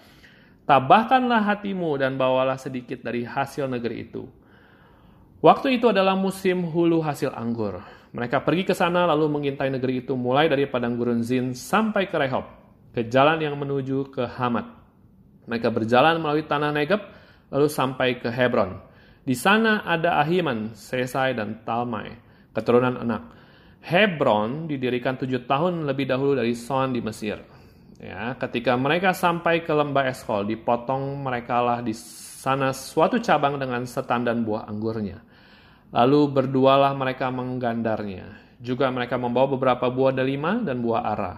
Tabahkanlah 0.68 1.56
hatimu 1.56 1.96
dan 1.96 2.20
bawalah 2.20 2.60
sedikit 2.60 3.00
dari 3.00 3.24
hasil 3.24 3.72
negeri 3.72 4.12
itu 4.12 4.28
Waktu 5.44 5.76
itu 5.76 5.92
adalah 5.92 6.16
musim 6.16 6.72
hulu 6.72 7.04
hasil 7.04 7.36
anggur. 7.36 7.84
Mereka 8.16 8.48
pergi 8.48 8.64
ke 8.64 8.72
sana 8.72 9.04
lalu 9.04 9.28
mengintai 9.28 9.68
negeri 9.68 10.00
itu 10.00 10.16
mulai 10.16 10.48
dari 10.48 10.64
padang 10.72 10.96
gurun 10.96 11.20
Zin 11.20 11.52
sampai 11.52 12.08
ke 12.08 12.16
Rehob, 12.16 12.48
ke 12.96 13.12
jalan 13.12 13.44
yang 13.44 13.60
menuju 13.60 14.08
ke 14.08 14.24
Hamat. 14.24 14.64
Mereka 15.44 15.68
berjalan 15.68 16.24
melalui 16.24 16.48
tanah 16.48 16.72
Negeb 16.72 17.04
lalu 17.52 17.68
sampai 17.68 18.24
ke 18.24 18.32
Hebron. 18.32 18.80
Di 19.28 19.36
sana 19.36 19.84
ada 19.84 20.24
Ahiman, 20.24 20.72
Sesai, 20.80 21.36
dan 21.36 21.60
Talmai, 21.68 22.16
keturunan 22.56 23.04
anak. 23.04 23.36
Hebron 23.84 24.72
didirikan 24.72 25.20
tujuh 25.20 25.44
tahun 25.44 25.84
lebih 25.84 26.08
dahulu 26.08 26.40
dari 26.40 26.56
Son 26.56 26.96
di 26.96 27.04
Mesir. 27.04 27.44
Ya, 28.00 28.32
ketika 28.40 28.80
mereka 28.80 29.12
sampai 29.12 29.68
ke 29.68 29.76
lembah 29.76 30.08
Eskol, 30.08 30.48
dipotong 30.48 31.20
merekalah 31.20 31.84
di 31.84 31.92
sana 31.96 32.72
suatu 32.72 33.20
cabang 33.20 33.60
dengan 33.60 33.84
setandan 33.84 34.48
buah 34.48 34.72
anggurnya. 34.72 35.33
Lalu 35.94 36.20
berdualah 36.34 36.98
mereka 36.98 37.30
menggandarnya. 37.30 38.58
Juga 38.58 38.90
mereka 38.90 39.22
membawa 39.22 39.54
beberapa 39.54 39.94
buah 39.94 40.10
delima 40.10 40.58
dan 40.58 40.82
buah 40.82 41.04
ara. 41.06 41.36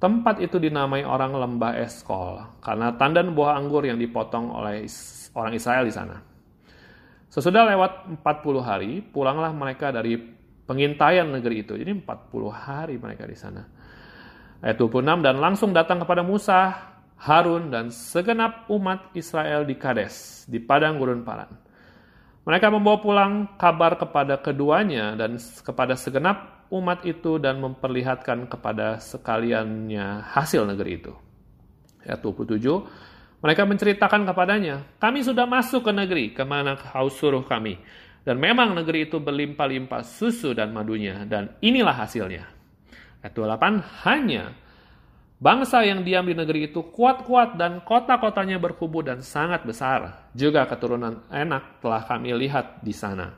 Tempat 0.00 0.42
itu 0.42 0.58
dinamai 0.58 1.06
orang 1.06 1.36
lembah 1.36 1.78
Eskol 1.78 2.42
karena 2.64 2.90
tandan 2.98 3.36
buah 3.36 3.54
anggur 3.54 3.86
yang 3.86 4.00
dipotong 4.00 4.50
oleh 4.50 4.88
orang 5.36 5.52
Israel 5.54 5.84
di 5.86 5.94
sana. 5.94 6.18
Sesudah 7.30 7.64
lewat 7.68 8.20
40 8.20 8.60
hari, 8.60 9.00
pulanglah 9.00 9.54
mereka 9.54 9.94
dari 9.94 10.20
pengintaian 10.66 11.28
negeri 11.28 11.64
itu. 11.64 11.78
Jadi 11.78 11.92
40 11.92 12.50
hari 12.50 12.96
mereka 12.98 13.24
di 13.24 13.36
sana. 13.36 13.62
Ayat 14.62 14.76
26, 14.78 15.24
dan 15.24 15.36
langsung 15.40 15.70
datang 15.74 16.02
kepada 16.04 16.20
Musa, 16.22 16.76
Harun, 17.18 17.72
dan 17.72 17.88
segenap 17.90 18.68
umat 18.70 19.10
Israel 19.16 19.64
di 19.66 19.74
Kades, 19.74 20.46
di 20.46 20.60
padang 20.62 21.00
gurun 21.00 21.24
Paran. 21.26 21.71
Mereka 22.42 22.74
membawa 22.74 22.98
pulang 22.98 23.32
kabar 23.54 23.94
kepada 23.94 24.42
keduanya 24.42 25.14
dan 25.14 25.38
kepada 25.38 25.94
segenap 25.94 26.66
umat 26.74 27.06
itu 27.06 27.38
dan 27.38 27.62
memperlihatkan 27.62 28.50
kepada 28.50 28.98
sekaliannya 28.98 30.26
hasil 30.26 30.66
negeri 30.66 30.90
itu. 30.98 31.14
Ayat 32.02 32.18
27, 32.18 32.58
mereka 33.42 33.62
menceritakan 33.62 34.26
kepadanya, 34.26 34.82
kami 34.98 35.22
sudah 35.22 35.46
masuk 35.46 35.86
ke 35.86 35.92
negeri, 35.94 36.24
ke 36.34 36.42
mana 36.42 36.74
kau 36.74 37.06
suruh 37.06 37.46
kami. 37.46 37.78
Dan 38.22 38.38
memang 38.38 38.74
negeri 38.74 39.06
itu 39.10 39.22
berlimpah-limpah 39.22 40.02
susu 40.02 40.50
dan 40.54 40.74
madunya, 40.74 41.22
dan 41.26 41.54
inilah 41.62 41.94
hasilnya. 41.94 42.46
Ayat 43.22 43.34
28, 43.38 43.82
hanya 44.06 44.54
Bangsa 45.42 45.82
yang 45.82 46.06
diam 46.06 46.22
di 46.22 46.38
negeri 46.38 46.70
itu 46.70 46.86
kuat-kuat 46.94 47.58
dan 47.58 47.82
kota-kotanya 47.82 48.62
berkubu 48.62 49.02
dan 49.02 49.26
sangat 49.26 49.66
besar. 49.66 50.30
Juga 50.38 50.62
keturunan 50.70 51.18
enak 51.34 51.82
telah 51.82 52.06
kami 52.06 52.30
lihat 52.46 52.78
di 52.78 52.94
sana. 52.94 53.34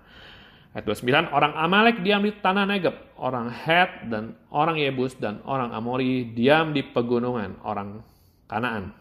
Ayat 0.77 0.85
29, 0.85 1.33
orang 1.33 1.57
Amalek 1.57 2.05
diam 2.05 2.21
di 2.21 2.37
tanah 2.37 2.69
Negeb, 2.69 2.93
orang 3.17 3.49
Het 3.49 4.13
dan 4.13 4.37
orang 4.53 4.77
Yebus 4.77 5.17
dan 5.17 5.41
orang 5.49 5.73
Amori 5.73 6.29
diam 6.37 6.77
di 6.77 6.85
pegunungan, 6.85 7.65
orang 7.65 8.05
Kanaan. 8.53 8.93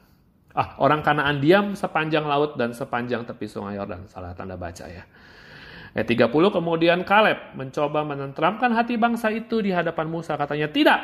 Ah, 0.56 0.80
orang 0.80 1.04
Kanaan 1.04 1.44
diam 1.44 1.76
sepanjang 1.76 2.24
laut 2.24 2.56
dan 2.56 2.72
sepanjang 2.72 3.28
tepi 3.28 3.52
sungai 3.52 3.76
Yordan. 3.76 4.08
Salah 4.08 4.32
tanda 4.32 4.56
baca 4.56 4.88
ya. 4.88 5.04
Ayat 5.92 6.08
30, 6.08 6.32
kemudian 6.32 7.04
Kaleb 7.04 7.52
mencoba 7.52 8.08
menenteramkan 8.08 8.72
hati 8.72 8.96
bangsa 8.96 9.28
itu 9.28 9.60
di 9.60 9.76
hadapan 9.76 10.08
Musa. 10.08 10.40
Katanya, 10.40 10.72
tidak, 10.72 11.02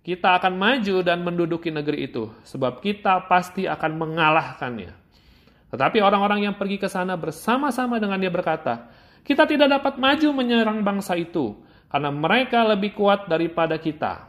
kita 0.00 0.40
akan 0.40 0.56
maju 0.56 0.96
dan 1.04 1.20
menduduki 1.20 1.68
negeri 1.68 2.08
itu, 2.08 2.32
sebab 2.44 2.80
kita 2.80 3.28
pasti 3.28 3.68
akan 3.68 4.00
mengalahkannya. 4.00 4.92
Tetapi 5.70 5.98
orang-orang 6.02 6.50
yang 6.50 6.54
pergi 6.56 6.80
ke 6.80 6.88
sana 6.88 7.14
bersama-sama 7.14 8.00
dengan 8.00 8.18
dia 8.18 8.32
berkata, 8.32 8.90
kita 9.22 9.44
tidak 9.44 9.68
dapat 9.80 10.00
maju 10.00 10.28
menyerang 10.32 10.80
bangsa 10.80 11.14
itu, 11.14 11.54
karena 11.92 12.10
mereka 12.10 12.64
lebih 12.64 12.96
kuat 12.96 13.28
daripada 13.28 13.76
kita. 13.76 14.26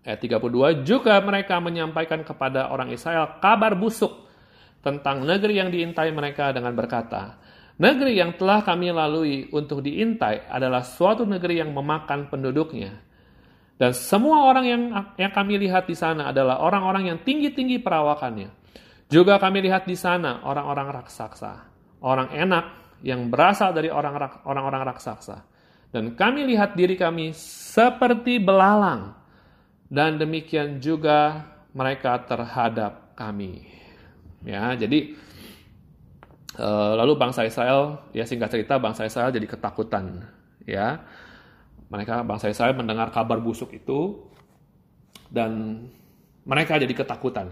Ayat 0.00 0.18
32, 0.24 0.80
juga 0.88 1.20
mereka 1.20 1.60
menyampaikan 1.60 2.24
kepada 2.24 2.72
orang 2.72 2.88
Israel 2.88 3.36
kabar 3.38 3.76
busuk 3.76 4.26
tentang 4.80 5.28
negeri 5.28 5.60
yang 5.60 5.68
diintai 5.68 6.08
mereka 6.08 6.56
dengan 6.56 6.72
berkata, 6.72 7.36
Negeri 7.80 8.12
yang 8.12 8.36
telah 8.36 8.60
kami 8.60 8.92
lalui 8.92 9.48
untuk 9.56 9.80
diintai 9.80 10.44
adalah 10.52 10.84
suatu 10.84 11.24
negeri 11.24 11.64
yang 11.64 11.72
memakan 11.72 12.28
penduduknya, 12.28 12.92
dan 13.80 13.96
semua 13.96 14.44
orang 14.44 14.64
yang 14.68 14.82
yang 15.16 15.32
kami 15.32 15.56
lihat 15.56 15.88
di 15.88 15.96
sana 15.96 16.28
adalah 16.28 16.60
orang-orang 16.60 17.08
yang 17.08 17.18
tinggi-tinggi 17.24 17.80
perawakannya. 17.80 18.52
Juga 19.08 19.40
kami 19.40 19.64
lihat 19.64 19.88
di 19.88 19.96
sana 19.96 20.44
orang-orang 20.44 21.00
raksasa, 21.00 21.64
orang 22.04 22.28
enak 22.36 22.64
yang 23.00 23.32
berasal 23.32 23.72
dari 23.72 23.88
orang-orang 23.88 24.84
raksasa. 24.84 25.48
Dan 25.88 26.12
kami 26.12 26.44
lihat 26.44 26.76
diri 26.76 26.94
kami 26.94 27.32
seperti 27.34 28.36
belalang. 28.36 29.16
Dan 29.90 30.20
demikian 30.20 30.78
juga 30.78 31.48
mereka 31.74 32.20
terhadap 32.28 33.16
kami. 33.16 33.64
Ya, 34.44 34.76
jadi 34.76 35.16
Uh, 36.60 36.98
lalu 36.98 37.14
bangsa 37.14 37.46
Israel, 37.46 38.10
ya 38.10 38.26
singkat 38.26 38.50
cerita 38.50 38.74
bangsa 38.76 39.06
Israel 39.06 39.30
jadi 39.30 39.46
ketakutan, 39.46 40.26
ya. 40.66 40.98
Mereka 41.90 42.22
bangsa 42.22 42.46
Israel 42.48 42.78
mendengar 42.78 43.10
kabar 43.10 43.42
busuk 43.42 43.74
itu 43.74 44.30
dan 45.30 45.84
mereka 46.46 46.78
jadi 46.78 46.94
ketakutan. 46.94 47.50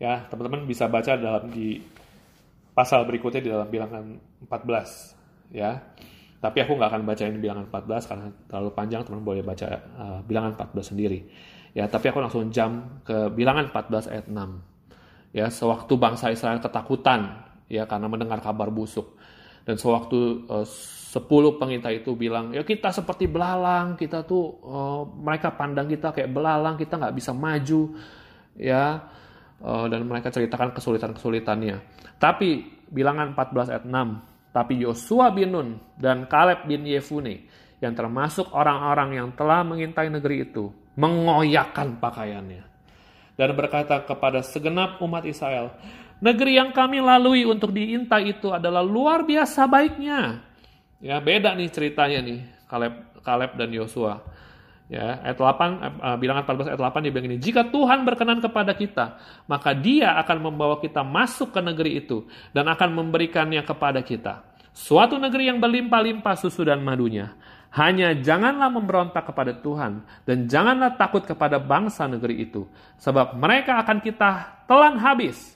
Ya, 0.00 0.24
teman-teman 0.32 0.64
bisa 0.64 0.88
baca 0.88 1.16
dalam 1.16 1.52
di 1.52 1.80
pasal 2.72 3.04
berikutnya 3.04 3.40
di 3.44 3.50
dalam 3.52 3.68
bilangan 3.68 4.04
14, 4.48 5.52
ya. 5.52 5.76
Tapi 6.40 6.58
aku 6.64 6.72
nggak 6.80 6.88
akan 6.88 7.02
bacain 7.04 7.36
bilangan 7.36 7.68
14 7.68 8.08
karena 8.08 8.26
terlalu 8.48 8.70
panjang, 8.72 9.04
teman 9.04 9.20
boleh 9.20 9.44
baca 9.44 9.68
uh, 10.00 10.20
bilangan 10.24 10.56
14 10.56 10.96
sendiri. 10.96 11.20
Ya, 11.76 11.84
tapi 11.84 12.08
aku 12.08 12.24
langsung 12.24 12.48
jam 12.48 13.04
ke 13.04 13.28
bilangan 13.28 13.68
14 13.68 14.08
ayat 14.08 14.26
6. 14.32 15.36
Ya, 15.36 15.52
sewaktu 15.52 15.92
bangsa 16.00 16.32
Israel 16.32 16.64
ketakutan 16.64 17.44
ya 17.70 17.84
karena 17.84 18.08
mendengar 18.08 18.40
kabar 18.40 18.72
busuk. 18.72 19.19
Dan 19.64 19.76
sewaktu 19.76 20.48
uh, 20.48 20.66
10 20.66 21.20
pengintai 21.58 22.00
itu 22.00 22.14
bilang, 22.14 22.54
ya 22.54 22.62
kita 22.62 22.94
seperti 22.94 23.26
belalang, 23.26 23.98
kita 23.98 24.22
tuh 24.22 24.62
uh, 24.62 25.02
mereka 25.06 25.52
pandang 25.54 25.90
kita 25.90 26.14
kayak 26.14 26.30
belalang, 26.30 26.78
kita 26.78 26.96
nggak 26.96 27.16
bisa 27.16 27.34
maju, 27.34 27.98
ya. 28.54 29.10
Uh, 29.60 29.84
dan 29.92 30.08
mereka 30.08 30.32
ceritakan 30.32 30.72
kesulitan-kesulitannya. 30.72 31.76
Tapi 32.16 32.80
bilangan 32.88 33.36
14 33.36 33.72
ayat 33.76 33.84
6 33.86 34.30
tapi 34.50 34.82
Yosua 34.82 35.30
bin 35.30 35.54
Nun 35.54 35.68
dan 35.94 36.26
Kaleb 36.26 36.66
bin 36.66 36.82
Yefune 36.82 37.46
yang 37.78 37.94
termasuk 37.94 38.50
orang-orang 38.50 39.14
yang 39.14 39.28
telah 39.38 39.62
mengintai 39.62 40.10
negeri 40.10 40.50
itu 40.50 40.74
mengoyakkan 40.98 42.02
pakaiannya 42.02 42.70
dan 43.40 43.56
berkata 43.56 44.04
kepada 44.04 44.44
segenap 44.44 45.00
umat 45.00 45.24
Israel, 45.24 45.72
negeri 46.20 46.60
yang 46.60 46.70
kami 46.70 47.00
lalui 47.00 47.48
untuk 47.48 47.72
diintai 47.74 48.36
itu 48.36 48.52
adalah 48.52 48.84
luar 48.84 49.24
biasa 49.26 49.66
baiknya. 49.66 50.44
Ya, 51.00 51.16
beda 51.16 51.56
nih 51.56 51.72
ceritanya 51.72 52.20
nih, 52.20 52.40
Kaleb, 52.68 52.94
Kaleb 53.24 53.56
dan 53.56 53.72
Yosua. 53.72 54.20
Ya, 54.90 55.22
ayat 55.22 55.38
8 55.38 56.02
uh, 56.02 56.16
bilangan 56.18 56.42
14 56.42 56.74
ayat 56.74 56.80
8 56.82 57.06
dia 57.06 57.12
bilang 57.14 57.30
ini, 57.30 57.38
jika 57.38 57.62
Tuhan 57.70 58.02
berkenan 58.02 58.42
kepada 58.42 58.74
kita, 58.74 59.22
maka 59.46 59.70
Dia 59.70 60.18
akan 60.18 60.50
membawa 60.50 60.82
kita 60.82 61.06
masuk 61.06 61.54
ke 61.54 61.62
negeri 61.62 62.02
itu 62.02 62.26
dan 62.50 62.66
akan 62.66 62.98
memberikannya 62.98 63.62
kepada 63.62 64.02
kita. 64.02 64.42
Suatu 64.74 65.14
negeri 65.14 65.46
yang 65.46 65.62
berlimpah-limpah 65.62 66.34
susu 66.34 66.66
dan 66.66 66.82
madunya. 66.82 67.38
Hanya 67.70 68.18
janganlah 68.18 68.66
memberontak 68.66 69.30
kepada 69.30 69.54
Tuhan 69.54 70.02
dan 70.26 70.50
janganlah 70.50 70.98
takut 70.98 71.22
kepada 71.22 71.62
bangsa 71.62 72.10
negeri 72.10 72.50
itu, 72.50 72.66
sebab 72.98 73.38
mereka 73.38 73.78
akan 73.78 74.02
kita 74.02 74.66
telan 74.66 74.98
habis. 74.98 75.54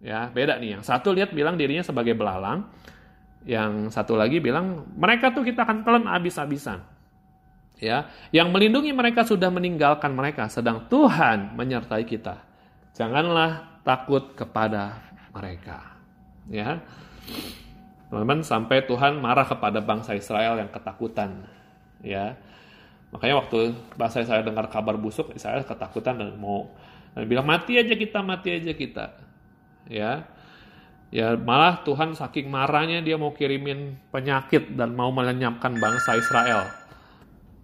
Ya, 0.00 0.28
beda 0.28 0.60
nih. 0.60 0.78
Yang 0.78 0.92
satu 0.92 1.12
lihat 1.12 1.32
bilang 1.32 1.56
dirinya 1.56 1.80
sebagai 1.80 2.12
belalang, 2.12 2.68
yang 3.46 3.88
satu 3.94 4.18
lagi 4.18 4.42
bilang 4.42 4.90
mereka 4.98 5.30
tuh 5.30 5.46
kita 5.46 5.62
akan 5.62 5.86
telan 5.86 6.04
habis-habisan. 6.10 6.82
Ya 7.76 8.08
yang 8.32 8.50
melindungi 8.50 8.88
mereka 8.90 9.22
sudah 9.22 9.52
meninggalkan 9.52 10.16
mereka 10.16 10.50
sedang 10.50 10.90
Tuhan 10.90 11.54
menyertai 11.54 12.02
kita. 12.08 12.42
Janganlah 12.96 13.80
takut 13.86 14.34
kepada 14.34 14.98
mereka. 15.30 15.94
Ya. 16.48 16.80
Teman-teman 18.08 18.40
sampai 18.42 18.82
Tuhan 18.88 19.20
marah 19.20 19.44
kepada 19.44 19.78
bangsa 19.84 20.16
Israel 20.16 20.56
yang 20.56 20.72
ketakutan. 20.72 21.44
Ya. 22.00 22.40
Makanya 23.12 23.44
waktu 23.44 23.76
bangsa 23.94 24.24
Israel 24.24 24.42
dengar 24.42 24.66
kabar 24.72 24.96
busuk 24.98 25.36
Israel 25.36 25.62
ketakutan 25.62 26.18
dan 26.18 26.34
mau 26.34 26.72
dan 27.14 27.28
bilang 27.28 27.46
mati 27.46 27.78
aja 27.78 27.94
kita 27.94 28.20
mati 28.20 28.56
aja 28.56 28.72
kita 28.76 29.25
ya 29.86 30.26
ya 31.14 31.38
malah 31.38 31.82
Tuhan 31.86 32.18
saking 32.18 32.50
marahnya 32.50 33.00
dia 33.00 33.14
mau 33.14 33.30
kirimin 33.32 33.96
penyakit 34.10 34.74
dan 34.74 34.92
mau 34.92 35.08
melenyapkan 35.14 35.78
bangsa 35.78 36.18
Israel 36.18 36.86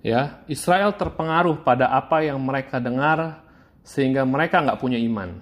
Ya, 0.02 0.42
Israel 0.50 0.90
terpengaruh 0.98 1.62
pada 1.62 1.87
apa 1.94 2.26
yang 2.26 2.42
mereka 2.42 2.82
dengar 2.82 3.38
sehingga 3.87 4.26
mereka 4.26 4.58
nggak 4.58 4.82
punya 4.82 4.98
iman. 4.98 5.38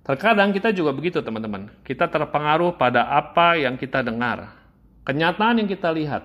Terkadang 0.00 0.56
kita 0.56 0.72
juga 0.72 0.96
begitu 0.96 1.20
teman-teman. 1.20 1.68
Kita 1.84 2.08
terpengaruh 2.08 2.80
pada 2.80 3.12
apa 3.12 3.60
yang 3.60 3.76
kita 3.76 4.00
dengar. 4.00 4.56
Kenyataan 5.04 5.60
yang 5.60 5.68
kita 5.68 5.92
lihat. 5.92 6.24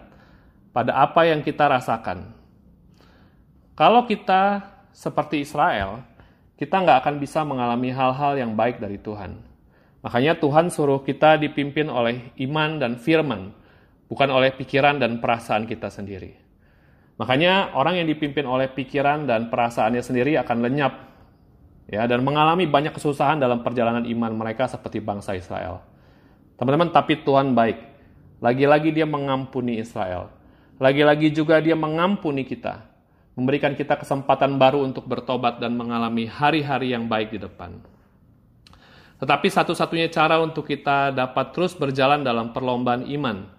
Pada 0.71 1.03
apa 1.03 1.27
yang 1.27 1.43
kita 1.43 1.67
rasakan. 1.67 2.31
Kalau 3.75 4.07
kita 4.07 4.63
seperti 4.95 5.43
Israel, 5.43 6.03
kita 6.55 6.79
nggak 6.79 7.03
akan 7.03 7.15
bisa 7.19 7.43
mengalami 7.43 7.91
hal-hal 7.91 8.39
yang 8.39 8.55
baik 8.55 8.79
dari 8.79 8.99
Tuhan. 8.99 9.35
Makanya 9.99 10.39
Tuhan 10.39 10.71
suruh 10.71 11.03
kita 11.03 11.35
dipimpin 11.35 11.91
oleh 11.91 12.31
iman 12.47 12.79
dan 12.79 12.95
firman, 12.95 13.51
bukan 14.07 14.31
oleh 14.31 14.55
pikiran 14.55 14.95
dan 14.95 15.19
perasaan 15.19 15.67
kita 15.67 15.91
sendiri. 15.91 16.39
Makanya 17.19 17.75
orang 17.75 17.99
yang 17.99 18.07
dipimpin 18.07 18.47
oleh 18.47 18.71
pikiran 18.71 19.27
dan 19.27 19.51
perasaannya 19.51 19.99
sendiri 19.99 20.39
akan 20.39 20.57
lenyap 20.63 20.93
ya 21.91 22.07
dan 22.07 22.23
mengalami 22.23 22.63
banyak 22.63 22.95
kesusahan 22.95 23.43
dalam 23.43 23.59
perjalanan 23.59 24.07
iman 24.07 24.31
mereka 24.39 24.71
seperti 24.71 25.03
bangsa 25.03 25.35
Israel. 25.35 25.83
Teman-teman, 26.55 26.95
tapi 26.95 27.19
Tuhan 27.19 27.51
baik. 27.51 27.79
Lagi-lagi 28.39 28.95
dia 28.95 29.03
mengampuni 29.03 29.83
Israel. 29.83 30.31
Lagi-lagi 30.79 31.27
juga 31.35 31.59
dia 31.59 31.75
mengampuni 31.75 32.47
kita. 32.47 32.87
Memberikan 33.35 33.75
kita 33.75 33.99
kesempatan 33.99 34.55
baru 34.55 34.83
untuk 34.83 35.07
bertobat 35.07 35.59
dan 35.59 35.75
mengalami 35.75 36.23
hari-hari 36.23 36.95
yang 36.95 37.07
baik 37.11 37.35
di 37.35 37.39
depan. 37.39 37.98
Tetapi 39.19 39.47
satu-satunya 39.51 40.07
cara 40.07 40.39
untuk 40.39 40.63
kita 40.63 41.11
dapat 41.11 41.51
terus 41.51 41.75
berjalan 41.75 42.23
dalam 42.23 42.55
perlombaan 42.55 43.03
iman 43.19 43.51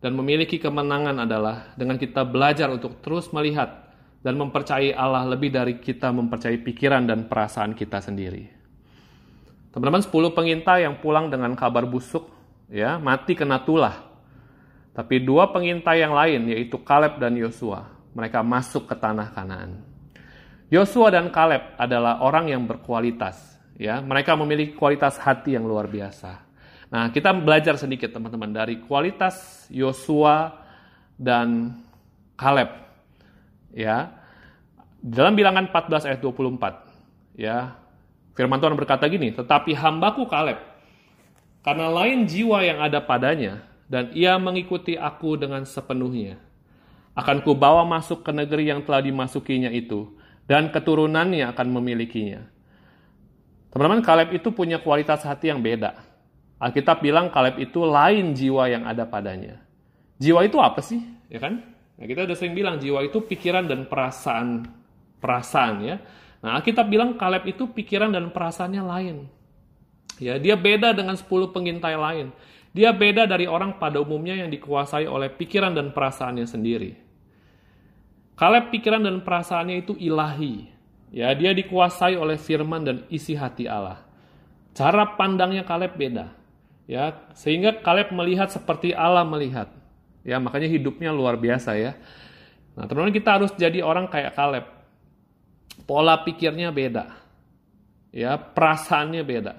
dan 0.00 0.16
memiliki 0.16 0.56
kemenangan 0.56 1.28
adalah 1.28 1.76
dengan 1.76 2.00
kita 2.00 2.24
belajar 2.24 2.72
untuk 2.72 2.98
terus 3.04 3.28
melihat 3.30 3.92
dan 4.24 4.40
mempercayai 4.40 4.96
Allah 4.96 5.28
lebih 5.28 5.52
dari 5.52 5.76
kita 5.78 6.10
mempercayai 6.10 6.58
pikiran 6.64 7.04
dan 7.04 7.28
perasaan 7.28 7.76
kita 7.76 8.00
sendiri. 8.00 8.48
Teman-teman, 9.72 10.04
10 10.04 10.36
pengintai 10.36 10.84
yang 10.84 11.00
pulang 11.00 11.32
dengan 11.32 11.52
kabar 11.56 11.88
busuk, 11.88 12.28
ya, 12.68 13.00
mati 13.00 13.32
kena 13.32 13.60
tulah. 13.64 14.04
Tapi 14.92 15.24
dua 15.24 15.48
pengintai 15.48 16.04
yang 16.04 16.12
lain, 16.12 16.52
yaitu 16.52 16.76
Kaleb 16.84 17.16
dan 17.16 17.32
Yosua, 17.32 17.88
mereka 18.12 18.44
masuk 18.44 18.84
ke 18.84 18.92
tanah 18.92 19.32
Kanaan. 19.32 19.80
Yosua 20.68 21.08
dan 21.08 21.32
Kaleb 21.32 21.72
adalah 21.80 22.20
orang 22.20 22.52
yang 22.52 22.68
berkualitas, 22.68 23.51
ya. 23.76 24.00
Mereka 24.00 24.36
memiliki 24.36 24.72
kualitas 24.76 25.16
hati 25.20 25.56
yang 25.56 25.64
luar 25.64 25.88
biasa. 25.88 26.42
Nah, 26.92 27.08
kita 27.08 27.32
belajar 27.32 27.80
sedikit 27.80 28.12
teman-teman 28.12 28.52
dari 28.52 28.76
kualitas 28.84 29.64
Yosua 29.72 30.52
dan 31.16 31.72
Kaleb. 32.36 32.68
Ya. 33.72 34.12
Dalam 35.00 35.32
bilangan 35.32 35.72
14 35.72 36.04
ayat 36.04 36.20
24, 36.20 36.84
ya. 37.32 37.74
Firman 38.36 38.60
Tuhan 38.60 38.76
berkata 38.76 39.08
gini, 39.08 39.32
"Tetapi 39.32 39.72
hambaku 39.76 40.28
Kaleb, 40.28 40.60
karena 41.64 41.88
lain 41.88 42.28
jiwa 42.28 42.64
yang 42.64 42.80
ada 42.80 43.00
padanya 43.00 43.64
dan 43.88 44.12
ia 44.16 44.36
mengikuti 44.40 44.96
aku 44.96 45.36
dengan 45.36 45.64
sepenuhnya, 45.68 46.40
akan 47.12 47.44
kubawa 47.44 47.84
masuk 47.84 48.24
ke 48.24 48.32
negeri 48.32 48.72
yang 48.72 48.80
telah 48.84 49.04
dimasukinya 49.04 49.68
itu 49.68 50.12
dan 50.44 50.68
keturunannya 50.68 51.44
akan 51.50 51.66
memilikinya." 51.72 52.52
Teman-teman, 53.72 54.04
Kaleb 54.04 54.36
itu 54.36 54.52
punya 54.52 54.76
kualitas 54.76 55.24
hati 55.24 55.48
yang 55.48 55.64
beda 55.64 56.12
Alkitab 56.62 57.02
bilang 57.02 57.26
Kaleb 57.26 57.58
itu 57.58 57.82
lain 57.82 58.38
jiwa 58.38 58.70
yang 58.70 58.86
ada 58.86 59.02
padanya. 59.02 59.58
Jiwa 60.22 60.46
itu 60.46 60.62
apa 60.62 60.78
sih? 60.78 61.02
Ya 61.26 61.42
kan? 61.42 61.58
Nah, 61.98 62.06
kita 62.06 62.22
udah 62.22 62.38
sering 62.38 62.54
bilang 62.54 62.78
jiwa 62.78 63.02
itu 63.02 63.18
pikiran 63.18 63.66
dan 63.66 63.90
perasaan 63.90 64.70
perasaan 65.18 65.82
ya. 65.82 65.98
Nah, 66.38 66.62
Alkitab 66.62 66.86
bilang 66.86 67.18
Kaleb 67.18 67.50
itu 67.50 67.66
pikiran 67.66 68.14
dan 68.14 68.30
perasaannya 68.30 68.78
lain. 68.78 69.16
Ya, 70.22 70.38
dia 70.38 70.54
beda 70.54 70.94
dengan 70.94 71.18
10 71.18 71.50
pengintai 71.50 71.98
lain. 71.98 72.30
Dia 72.70 72.94
beda 72.94 73.26
dari 73.26 73.50
orang 73.50 73.82
pada 73.82 73.98
umumnya 73.98 74.38
yang 74.38 74.46
dikuasai 74.46 75.10
oleh 75.10 75.34
pikiran 75.34 75.74
dan 75.74 75.90
perasaannya 75.90 76.46
sendiri. 76.46 76.94
Kaleb 78.38 78.70
pikiran 78.70 79.02
dan 79.02 79.18
perasaannya 79.26 79.82
itu 79.82 79.98
ilahi. 79.98 80.71
Ya, 81.12 81.28
dia 81.36 81.52
dikuasai 81.52 82.16
oleh 82.16 82.40
firman 82.40 82.82
dan 82.82 82.96
isi 83.12 83.36
hati 83.36 83.68
Allah. 83.68 84.00
Cara 84.72 85.04
pandangnya 85.20 85.68
Kaleb 85.68 85.92
beda. 86.00 86.32
Ya 86.88 87.14
sehingga 87.36 87.78
Kaleb 87.84 88.10
melihat 88.10 88.48
seperti 88.48 88.96
Allah 88.96 89.22
melihat. 89.22 89.68
Ya 90.24 90.40
makanya 90.40 90.68
hidupnya 90.70 91.12
luar 91.12 91.38
biasa 91.38 91.76
ya. 91.78 91.92
Nah 92.74 92.88
teman-teman 92.88 93.14
kita 93.14 93.30
harus 93.38 93.52
jadi 93.54 93.84
orang 93.84 94.08
kayak 94.08 94.32
Kaleb. 94.32 94.64
Pola 95.84 96.20
pikirnya 96.24 96.72
beda. 96.72 97.12
Ya 98.12 98.36
perasaannya 98.36 99.22
beda. 99.22 99.54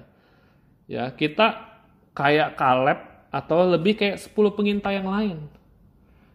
Ya 0.89 1.09
kita 1.13 1.77
kayak 2.17 2.57
Kaleb 2.57 2.99
atau 3.33 3.65
lebih 3.65 3.97
kayak 3.97 4.21
10 4.21 4.53
pengintai 4.53 5.01
yang 5.01 5.09
lain. 5.09 5.37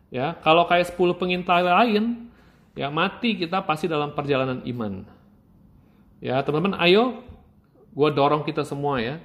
Ya 0.09 0.39
kalau 0.41 0.67
kayak 0.67 0.95
10 0.95 1.19
pengintai 1.19 1.63
lain 1.63 2.28
ya 2.79 2.87
mati 2.95 3.35
kita 3.35 3.67
pasti 3.67 3.91
dalam 3.91 4.15
perjalanan 4.15 4.63
iman 4.63 5.03
ya 6.23 6.39
teman-teman 6.47 6.79
ayo 6.87 7.27
gue 7.91 8.09
dorong 8.15 8.47
kita 8.47 8.63
semua 8.63 9.03
ya 9.03 9.19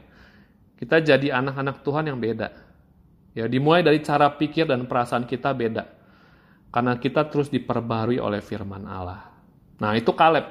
Kita 0.84 1.00
jadi 1.00 1.32
anak-anak 1.32 1.80
Tuhan 1.80 2.12
yang 2.12 2.20
beda. 2.20 2.52
Ya, 3.32 3.48
dimulai 3.48 3.88
dari 3.88 4.04
cara 4.04 4.28
pikir 4.28 4.68
dan 4.68 4.84
perasaan 4.84 5.24
kita 5.24 5.56
beda. 5.56 5.88
Karena 6.76 7.00
kita 7.00 7.24
terus 7.32 7.48
diperbarui 7.48 8.20
oleh 8.20 8.44
firman 8.44 8.84
Allah. 8.84 9.32
Nah, 9.80 9.96
itu 9.96 10.12
Kaleb. 10.12 10.44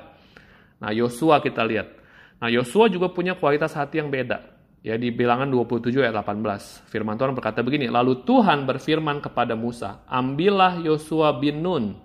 Nah, 0.80 0.88
Yosua 0.88 1.44
kita 1.44 1.60
lihat. 1.68 1.92
Nah, 2.40 2.48
Yosua 2.48 2.88
juga 2.88 3.12
punya 3.12 3.36
kualitas 3.36 3.76
hati 3.76 4.00
yang 4.00 4.08
beda. 4.08 4.40
Ya, 4.80 4.96
di 4.96 5.12
bilangan 5.12 5.52
27 5.52 6.00
ayat 6.00 6.16
18. 6.16 6.88
Firman 6.88 7.20
Tuhan 7.20 7.36
berkata 7.36 7.60
begini, 7.60 7.92
Lalu 7.92 8.24
Tuhan 8.24 8.64
berfirman 8.64 9.20
kepada 9.20 9.52
Musa, 9.52 10.00
Ambillah 10.08 10.80
Yosua 10.80 11.36
bin 11.36 11.60
Nun, 11.60 12.00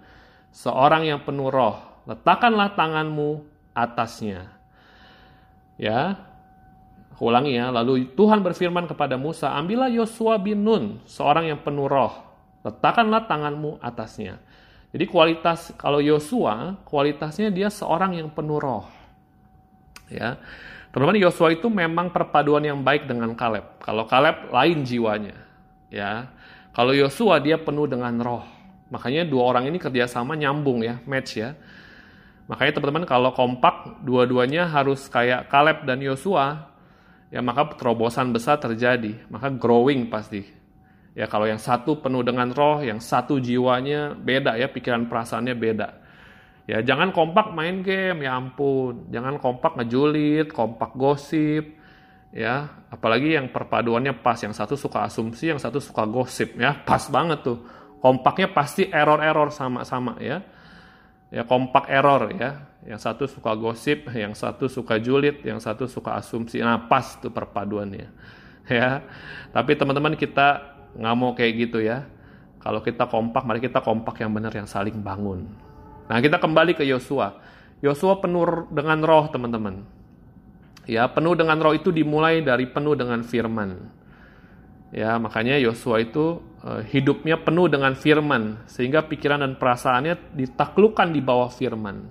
seorang 0.58 1.06
yang 1.06 1.22
penuh 1.22 1.54
roh, 1.54 1.78
letakkanlah 2.10 2.74
tanganmu 2.74 3.46
atasnya. 3.78 4.50
Ya, 5.78 6.18
ulangi 7.22 7.62
ya, 7.62 7.70
lalu 7.70 8.10
Tuhan 8.18 8.42
berfirman 8.42 8.90
kepada 8.90 9.14
Musa, 9.22 9.54
ambillah 9.54 9.94
Yosua 9.94 10.42
bin 10.42 10.66
Nun, 10.66 10.98
seorang 11.06 11.54
yang 11.54 11.62
penuh 11.62 11.86
roh, 11.86 12.10
letakkanlah 12.66 13.30
tanganmu 13.30 13.78
atasnya. 13.86 14.42
Jadi 14.90 15.06
kualitas 15.06 15.70
kalau 15.78 16.02
Yosua, 16.02 16.82
kualitasnya 16.82 17.54
dia 17.54 17.70
seorang 17.70 18.18
yang 18.18 18.34
penuh 18.34 18.58
roh. 18.58 18.90
Ya. 20.10 20.42
Teman-teman 20.90 21.22
Yosua 21.22 21.54
itu 21.54 21.70
memang 21.70 22.10
perpaduan 22.10 22.64
yang 22.66 22.82
baik 22.82 23.06
dengan 23.06 23.36
Kaleb. 23.38 23.78
Kalau 23.84 24.08
Kaleb 24.08 24.50
lain 24.50 24.88
jiwanya. 24.88 25.38
Ya. 25.92 26.32
Kalau 26.72 26.96
Yosua 26.96 27.44
dia 27.44 27.60
penuh 27.60 27.86
dengan 27.86 28.16
roh. 28.18 28.57
Makanya 28.88 29.28
dua 29.28 29.52
orang 29.52 29.68
ini 29.68 29.78
kerjasama 29.78 30.40
nyambung 30.40 30.84
ya, 30.84 31.00
match 31.04 31.40
ya. 31.40 31.56
Makanya 32.48 32.80
teman-teman 32.80 33.04
kalau 33.04 33.36
kompak 33.36 34.00
dua-duanya 34.08 34.72
harus 34.72 35.12
kayak 35.12 35.52
Kaleb 35.52 35.84
dan 35.84 36.00
Yosua, 36.00 36.72
ya 37.28 37.44
maka 37.44 37.76
terobosan 37.76 38.32
besar 38.32 38.56
terjadi, 38.64 39.28
maka 39.28 39.52
growing 39.52 40.08
pasti. 40.08 40.48
Ya 41.18 41.28
kalau 41.28 41.50
yang 41.50 41.60
satu 41.60 42.00
penuh 42.00 42.24
dengan 42.24 42.54
roh, 42.54 42.80
yang 42.80 43.04
satu 43.04 43.42
jiwanya 43.42 44.16
beda 44.16 44.56
ya, 44.56 44.72
pikiran 44.72 45.12
perasaannya 45.12 45.56
beda. 45.58 45.90
Ya 46.68 46.80
jangan 46.84 47.12
kompak 47.12 47.52
main 47.52 47.84
game, 47.84 48.24
ya 48.24 48.38
ampun. 48.38 49.12
Jangan 49.12 49.42
kompak 49.42 49.76
ngejulit, 49.82 50.54
kompak 50.54 50.96
gosip, 50.96 51.76
ya. 52.32 52.70
Apalagi 52.88 53.36
yang 53.36 53.52
perpaduannya 53.52 54.16
pas, 54.24 54.40
yang 54.40 54.56
satu 54.56 54.80
suka 54.80 55.04
asumsi, 55.04 55.52
yang 55.52 55.60
satu 55.60 55.84
suka 55.84 56.08
gosip, 56.08 56.56
ya 56.56 56.76
pas 56.86 57.02
banget 57.12 57.44
tuh. 57.44 57.60
Kompaknya 57.98 58.54
pasti 58.54 58.88
error-error 58.88 59.50
sama-sama 59.50 60.18
ya. 60.22 60.46
Ya 61.28 61.44
kompak 61.44 61.92
error 61.92 62.32
ya 62.32 62.68
yang 62.88 62.96
satu 62.96 63.28
suka 63.28 63.52
gosip, 63.60 64.08
yang 64.16 64.32
satu 64.32 64.72
suka 64.72 64.96
julid, 64.96 65.44
yang 65.44 65.60
satu 65.60 65.92
suka 65.92 66.16
asumsi. 66.16 66.64
Nah, 66.64 66.88
pas 66.88 67.20
tuh 67.20 67.30
perpaduannya. 67.30 68.10
Ya. 68.68 69.00
Tapi 69.56 69.80
teman-teman 69.80 70.20
kita 70.20 70.76
nggak 70.92 71.16
mau 71.16 71.32
kayak 71.32 71.54
gitu 71.56 71.80
ya. 71.80 72.04
Kalau 72.60 72.84
kita 72.84 73.08
kompak, 73.08 73.48
mari 73.48 73.64
kita 73.64 73.80
kompak 73.80 74.20
yang 74.20 74.36
benar, 74.36 74.52
yang 74.52 74.68
saling 74.68 75.00
bangun. 75.00 75.48
Nah, 76.12 76.20
kita 76.20 76.36
kembali 76.36 76.76
ke 76.76 76.84
Yosua. 76.84 77.40
Yosua 77.80 78.20
penuh 78.20 78.68
dengan 78.68 79.00
roh, 79.08 79.32
teman-teman. 79.32 79.88
Ya, 80.84 81.08
penuh 81.08 81.40
dengan 81.40 81.64
roh 81.64 81.72
itu 81.80 81.96
dimulai 81.96 82.44
dari 82.44 82.68
penuh 82.68 83.00
dengan 83.00 83.24
firman. 83.24 83.88
Ya, 84.96 85.20
makanya 85.20 85.60
Yosua 85.60 86.00
itu 86.00 86.40
uh, 86.64 86.80
hidupnya 86.88 87.36
penuh 87.44 87.68
dengan 87.68 87.92
firman 87.92 88.64
sehingga 88.72 89.04
pikiran 89.04 89.44
dan 89.44 89.60
perasaannya 89.60 90.36
ditaklukkan 90.36 91.12
di 91.12 91.20
bawah 91.20 91.52
firman. 91.52 92.08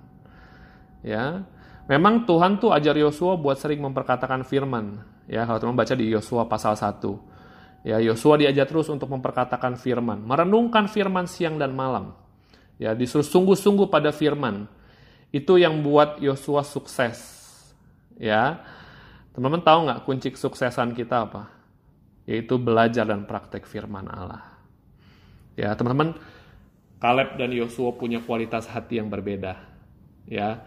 Ya 1.01 1.47
memang 1.87 2.27
Tuhan 2.27 2.59
tuh 2.59 2.75
ajar 2.75 2.93
Yosua 2.99 3.39
buat 3.41 3.57
sering 3.57 3.81
memperkatakan 3.81 4.45
firman. 4.45 5.01
Ya 5.25 5.49
kalau 5.49 5.59
teman 5.63 5.79
baca 5.79 5.95
di 5.97 6.11
Yosua 6.11 6.47
pasal 6.47 6.79
1 6.79 7.03
ya 7.87 8.03
Yosua 8.03 8.39
diajar 8.39 8.67
terus 8.67 8.91
untuk 8.91 9.11
memperkatakan 9.11 9.79
firman 9.79 10.23
merenungkan 10.23 10.91
firman 10.91 11.31
siang 11.31 11.57
dan 11.57 11.75
malam. 11.75 12.15
Ya 12.77 12.93
disuruh 12.93 13.25
sungguh-sungguh 13.25 13.89
pada 13.89 14.13
firman. 14.13 14.69
Itu 15.33 15.57
yang 15.57 15.81
buat 15.81 16.21
Yosua 16.21 16.61
sukses. 16.61 17.23
Ya 18.21 18.61
teman-teman 19.33 19.65
tahu 19.65 19.79
nggak 19.89 20.01
kunci 20.05 20.29
kesuksesan 20.33 20.93
kita 20.93 21.29
apa 21.29 21.56
yaitu 22.27 22.59
belajar 22.59 23.07
dan 23.07 23.25
praktek 23.25 23.65
firman 23.65 24.11
Allah 24.11 24.45
ya 25.55 25.73
teman-teman 25.73 26.19
Kaleb 26.97 27.37
dan 27.39 27.53
Yosua 27.53 27.95
punya 27.95 28.21
kualitas 28.25 28.67
hati 28.69 28.99
yang 28.99 29.09
berbeda 29.09 29.57
ya 30.27 30.67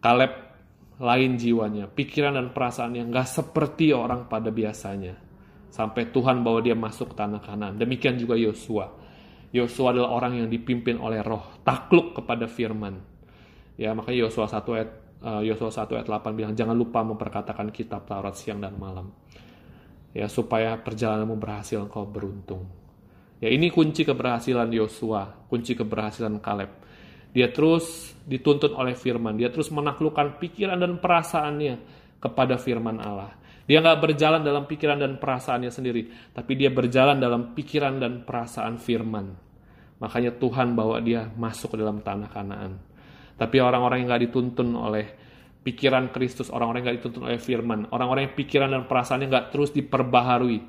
Kaleb 0.00 0.44
lain 1.02 1.34
jiwanya, 1.34 1.90
pikiran 1.90 2.38
dan 2.38 2.54
perasaan 2.54 2.94
yang 2.94 3.10
gak 3.10 3.26
seperti 3.26 3.90
orang 3.90 4.30
pada 4.30 4.54
biasanya. 4.54 5.18
Sampai 5.74 6.14
Tuhan 6.14 6.46
bawa 6.46 6.62
dia 6.62 6.78
masuk 6.78 7.18
tanah 7.18 7.42
kanan. 7.42 7.74
Demikian 7.74 8.14
juga 8.14 8.38
Yosua. 8.38 8.94
Yosua 9.50 9.90
adalah 9.90 10.14
orang 10.14 10.44
yang 10.44 10.48
dipimpin 10.50 11.02
oleh 11.02 11.18
roh, 11.18 11.58
takluk 11.66 12.14
kepada 12.14 12.46
firman. 12.46 13.02
Ya, 13.74 13.90
makanya 13.90 14.30
Yosua 14.30 14.46
1 14.46 14.62
ayat 14.70 14.90
uh, 15.26 15.42
Yosua 15.42 15.70
1 15.74 15.98
ayat 15.98 16.06
8 16.06 16.38
bilang 16.38 16.54
jangan 16.54 16.78
lupa 16.78 17.02
memperkatakan 17.02 17.74
kitab 17.74 18.06
Taurat 18.06 18.38
siang 18.38 18.62
dan 18.62 18.78
malam. 18.78 19.10
Ya, 20.14 20.30
supaya 20.30 20.78
perjalananmu 20.78 21.34
berhasil 21.34 21.82
engkau 21.82 22.06
beruntung. 22.06 22.70
Ya, 23.42 23.50
ini 23.50 23.68
kunci 23.74 24.06
keberhasilan 24.06 24.70
Yosua, 24.70 25.50
kunci 25.50 25.74
keberhasilan 25.74 26.38
Kaleb 26.38 26.84
dia 27.34 27.50
terus 27.50 28.14
dituntun 28.22 28.78
oleh 28.78 28.94
firman. 28.94 29.34
Dia 29.34 29.50
terus 29.50 29.68
menaklukkan 29.74 30.38
pikiran 30.38 30.78
dan 30.78 31.02
perasaannya 31.02 31.74
kepada 32.22 32.54
firman 32.62 33.02
Allah. 33.02 33.34
Dia 33.66 33.82
nggak 33.82 33.98
berjalan 33.98 34.46
dalam 34.46 34.70
pikiran 34.70 35.02
dan 35.02 35.18
perasaannya 35.18 35.72
sendiri, 35.74 36.30
tapi 36.30 36.54
dia 36.54 36.70
berjalan 36.70 37.18
dalam 37.18 37.50
pikiran 37.58 37.98
dan 37.98 38.22
perasaan 38.22 38.78
firman. 38.78 39.34
Makanya 39.98 40.38
Tuhan 40.38 40.78
bawa 40.78 41.02
dia 41.02 41.26
masuk 41.34 41.74
ke 41.74 41.76
dalam 41.82 41.98
tanah 42.06 42.30
kanaan. 42.30 42.78
Tapi 43.34 43.56
orang-orang 43.58 44.06
yang 44.06 44.14
nggak 44.14 44.24
dituntun 44.30 44.78
oleh 44.78 45.23
pikiran 45.64 46.12
Kristus, 46.12 46.52
orang-orang 46.52 46.84
yang 46.84 46.86
nggak 46.92 46.98
dituntun 47.00 47.24
oleh 47.24 47.40
firman, 47.40 47.88
orang-orang 47.88 48.28
yang 48.28 48.36
pikiran 48.36 48.68
dan 48.68 48.84
perasaannya 48.84 49.26
nggak 49.32 49.48
terus 49.50 49.72
diperbaharui, 49.72 50.60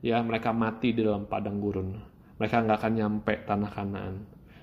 ya 0.00 0.18
mereka 0.24 0.56
mati 0.56 0.96
di 0.96 1.04
dalam 1.04 1.28
padang 1.28 1.60
gurun. 1.60 1.92
Mereka 2.40 2.64
nggak 2.64 2.78
akan 2.80 2.92
nyampe 2.96 3.34
tanah 3.44 3.70
kanaan. 3.70 4.14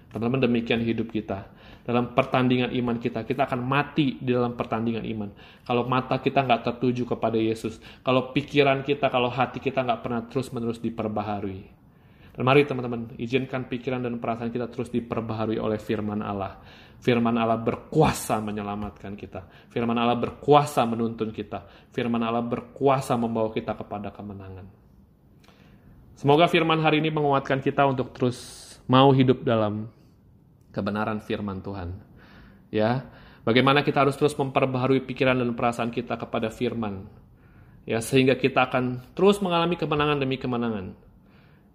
Teman-teman 0.09 0.47
demikian 0.47 0.79
hidup 0.79 1.11
kita. 1.11 1.51
Dalam 1.85 2.17
pertandingan 2.17 2.73
iman 2.73 2.97
kita, 2.97 3.27
kita 3.27 3.45
akan 3.45 3.61
mati 3.61 4.17
di 4.17 4.33
dalam 4.33 4.57
pertandingan 4.57 5.05
iman. 5.05 5.29
Kalau 5.67 5.85
mata 5.85 6.17
kita 6.17 6.41
nggak 6.41 6.65
tertuju 6.65 7.05
kepada 7.05 7.37
Yesus, 7.37 7.77
kalau 8.01 8.33
pikiran 8.33 8.81
kita, 8.81 9.11
kalau 9.11 9.29
hati 9.29 9.61
kita 9.61 9.85
nggak 9.85 10.01
pernah 10.01 10.25
terus-menerus 10.25 10.81
diperbaharui. 10.81 11.74
Dan 12.35 12.43
mari 12.43 12.67
teman-teman, 12.67 13.15
izinkan 13.15 13.71
pikiran 13.71 14.03
dan 14.03 14.19
perasaan 14.19 14.51
kita 14.51 14.67
terus 14.67 14.91
diperbaharui 14.91 15.55
oleh 15.55 15.79
firman 15.79 16.19
Allah. 16.19 16.59
Firman 16.99 17.31
Allah 17.39 17.55
berkuasa 17.55 18.43
menyelamatkan 18.43 19.15
kita. 19.15 19.71
Firman 19.71 19.95
Allah 19.95 20.19
berkuasa 20.19 20.83
menuntun 20.83 21.31
kita. 21.31 21.63
Firman 21.95 22.19
Allah 22.19 22.43
berkuasa 22.43 23.15
membawa 23.15 23.55
kita 23.55 23.71
kepada 23.79 24.11
kemenangan. 24.11 24.67
Semoga 26.19 26.51
firman 26.51 26.83
hari 26.83 26.99
ini 26.99 27.07
menguatkan 27.07 27.63
kita 27.63 27.87
untuk 27.87 28.11
terus 28.11 28.35
mau 28.83 29.15
hidup 29.15 29.47
dalam 29.47 29.87
kebenaran 30.75 31.23
firman 31.23 31.63
Tuhan. 31.63 31.95
Ya, 32.67 33.07
bagaimana 33.47 33.79
kita 33.79 34.03
harus 34.03 34.19
terus 34.19 34.35
memperbaharui 34.35 35.07
pikiran 35.07 35.39
dan 35.39 35.55
perasaan 35.55 35.87
kita 35.87 36.19
kepada 36.19 36.51
firman. 36.51 37.07
Ya, 37.87 38.03
sehingga 38.03 38.35
kita 38.35 38.67
akan 38.67 39.15
terus 39.15 39.39
mengalami 39.39 39.79
kemenangan 39.79 40.19
demi 40.19 40.35
kemenangan. 40.35 41.04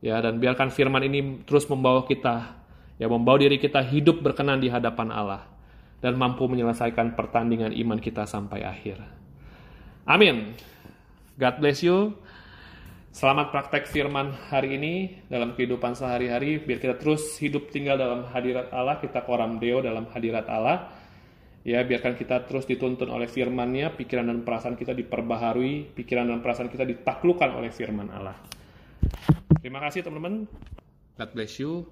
Ya, 0.00 0.16
dan 0.24 0.40
biarkan 0.40 0.72
firman 0.72 1.04
ini 1.04 1.44
terus 1.44 1.68
membawa 1.68 2.08
kita 2.08 2.56
ya 2.96 3.04
membawa 3.08 3.36
diri 3.36 3.60
kita 3.60 3.84
hidup 3.84 4.24
berkenan 4.24 4.56
di 4.56 4.72
hadapan 4.72 5.12
Allah 5.12 5.44
dan 6.00 6.16
mampu 6.16 6.48
menyelesaikan 6.48 7.12
pertandingan 7.12 7.72
iman 7.77 8.00
kita 8.00 8.25
sampai 8.25 8.64
akhir. 8.64 8.96
Amin. 10.08 10.56
God 11.37 11.56
bless 11.60 11.85
you. 11.85 12.16
Selamat 13.10 13.50
praktek 13.52 13.90
firman 13.90 14.33
hari 14.48 14.79
ini 14.79 14.94
dalam 15.27 15.52
kehidupan 15.52 15.98
sehari-hari, 15.98 16.62
biar 16.62 16.79
kita 16.79 16.94
terus 16.94 17.37
hidup 17.42 17.68
tinggal 17.68 17.98
dalam 17.98 18.22
hadirat 18.31 18.70
Allah, 18.70 19.02
kita 19.02 19.27
koram 19.27 19.58
deo 19.58 19.83
dalam 19.83 20.06
hadirat 20.14 20.46
Allah. 20.46 20.94
Ya, 21.60 21.85
biarkan 21.85 22.16
kita 22.16 22.48
terus 22.48 22.64
dituntun 22.64 23.12
oleh 23.12 23.29
firman-Nya, 23.29 23.92
pikiran 23.98 24.31
dan 24.31 24.46
perasaan 24.46 24.81
kita 24.81 24.96
diperbaharui, 24.96 25.92
pikiran 25.92 26.31
dan 26.33 26.40
perasaan 26.40 26.72
kita 26.72 26.88
ditaklukkan 26.88 27.50
oleh 27.52 27.68
firman 27.68 28.08
Allah. 28.14 28.60
Terima 29.61 29.79
kasih 29.85 30.02
teman-teman. 30.06 30.48
God 31.21 31.31
bless 31.37 31.61
you. 31.61 31.85